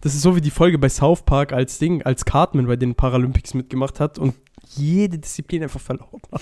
[0.00, 2.94] Das ist so wie die Folge bei South Park als Ding, als Cartman bei den
[2.94, 4.34] Paralympics mitgemacht hat und
[4.76, 6.40] jede Disziplin einfach verloren hat.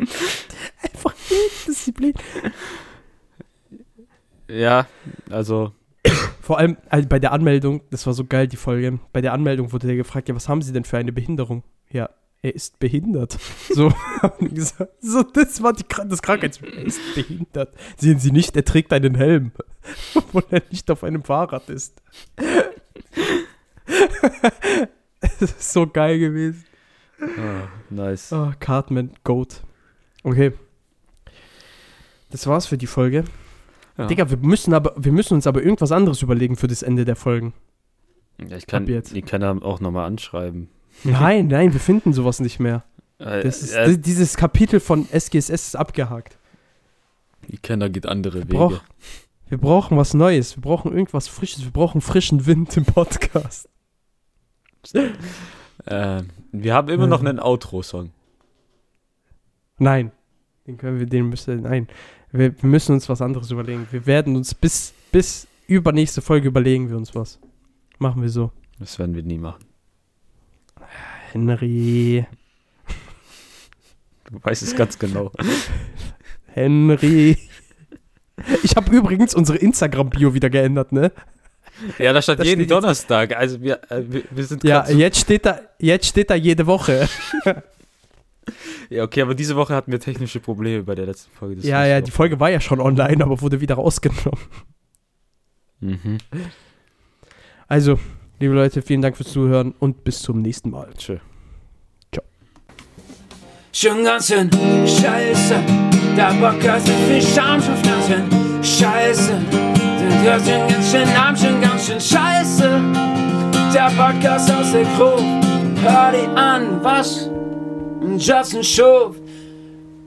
[0.82, 2.14] einfach jede Disziplin.
[4.48, 4.86] Ja,
[5.30, 5.72] also,
[6.40, 8.98] Vor allem also bei der Anmeldung, das war so geil, die Folge.
[9.12, 11.64] Bei der Anmeldung wurde der gefragt, ja, was haben Sie denn für eine Behinderung?
[11.90, 12.10] Ja,
[12.46, 13.38] er ist behindert.
[13.70, 13.92] So,
[14.22, 14.92] haben die gesagt.
[15.00, 16.74] So, das war die, das Krankheitsbild.
[16.74, 17.74] Er ist behindert.
[17.96, 19.50] Sehen Sie nicht, er trägt einen Helm,
[20.14, 22.00] obwohl er nicht auf einem Fahrrad ist.
[25.20, 26.64] das ist so geil gewesen.
[27.20, 28.32] ah, nice.
[28.32, 29.62] Oh, Cartman, Goat.
[30.22, 30.52] Okay.
[32.30, 33.24] Das war's für die Folge.
[33.98, 34.06] Ja.
[34.06, 37.16] Digga, wir müssen, aber, wir müssen uns aber irgendwas anderes überlegen für das Ende der
[37.16, 37.54] Folgen.
[38.38, 40.68] Ja, ich kann, ich kann auch nochmal anschreiben.
[41.04, 42.84] Nein, nein, wir finden sowas nicht mehr.
[43.18, 46.36] Äh, Das ist, äh, di- dieses Kapitel von SGSS ist abgehakt.
[47.48, 48.46] ich kenne, da geht andere Wege.
[48.56, 48.80] brauch-
[49.48, 50.56] Wir brauchen was Neues.
[50.56, 51.62] Wir brauchen irgendwas Frisches.
[51.64, 53.68] Wir brauchen frischen Wind im Podcast.
[55.86, 56.22] Äh,
[56.52, 57.26] wir haben immer noch Mhm.
[57.28, 58.10] einen Outro-Song.
[59.78, 60.10] Nein.
[60.66, 61.86] Den können wir, den müssen, nein.
[62.32, 63.86] Wir, wir müssen uns was anderes überlegen.
[63.92, 67.38] Wir werden uns bis, bis übernächste Folge überlegen wir uns was.
[67.98, 68.50] Machen wir so.
[68.80, 69.64] Das werden wir nie machen.
[71.40, 72.26] Henry.
[74.30, 75.30] Du weißt es ganz genau.
[76.46, 77.36] Henry.
[78.62, 81.12] Ich habe übrigens unsere Instagram-Bio wieder geändert, ne?
[81.98, 83.36] Ja, da stand Da jeden steht jetzt- Donnerstag.
[83.36, 86.66] Also wir, äh, wir, wir sind Ja, so- jetzt steht da, jetzt steht da jede
[86.66, 87.06] Woche.
[88.90, 91.60] ja, okay, aber diese Woche hatten wir technische Probleme bei der letzten Folge.
[91.60, 94.40] ja, ja, die Folge war ja schon online, aber wurde wieder rausgenommen.
[95.80, 96.18] Mhm.
[97.68, 97.98] Also,
[98.40, 100.88] liebe Leute, vielen Dank fürs Zuhören und bis zum nächsten Mal.
[100.96, 101.18] Tschö.
[103.78, 104.48] Schon ganz schön
[104.86, 105.54] scheiße,
[106.16, 108.24] der Podcast ist viel Scham schon ganz schön
[108.64, 109.32] scheiße.
[110.24, 112.70] Der ist schon ganz schön arm, schon ganz schön scheiße.
[113.74, 115.22] Der Podcast aus der Gruppe,
[115.82, 117.28] hör die an, was
[118.16, 119.16] Justin Schuf.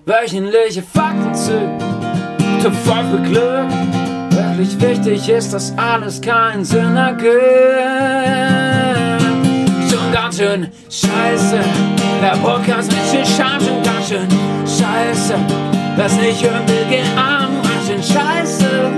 [0.08, 1.78] Wöchentliche Fakten zu,
[2.64, 3.70] zu voll für Glück.
[4.32, 8.89] Wirklich wichtig ist, dass alles keinen Sinn ergibt
[10.40, 11.60] schön scheiße.
[12.22, 14.28] Der Podcast mit viel Scham schon ganz schön
[14.62, 15.36] scheiße.
[15.98, 18.90] Wer's nicht hören will, geh arm, ganz schön scheiße.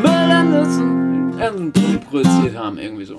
[0.00, 3.06] Müll an Nutzen, produziert haben, irgendwie so.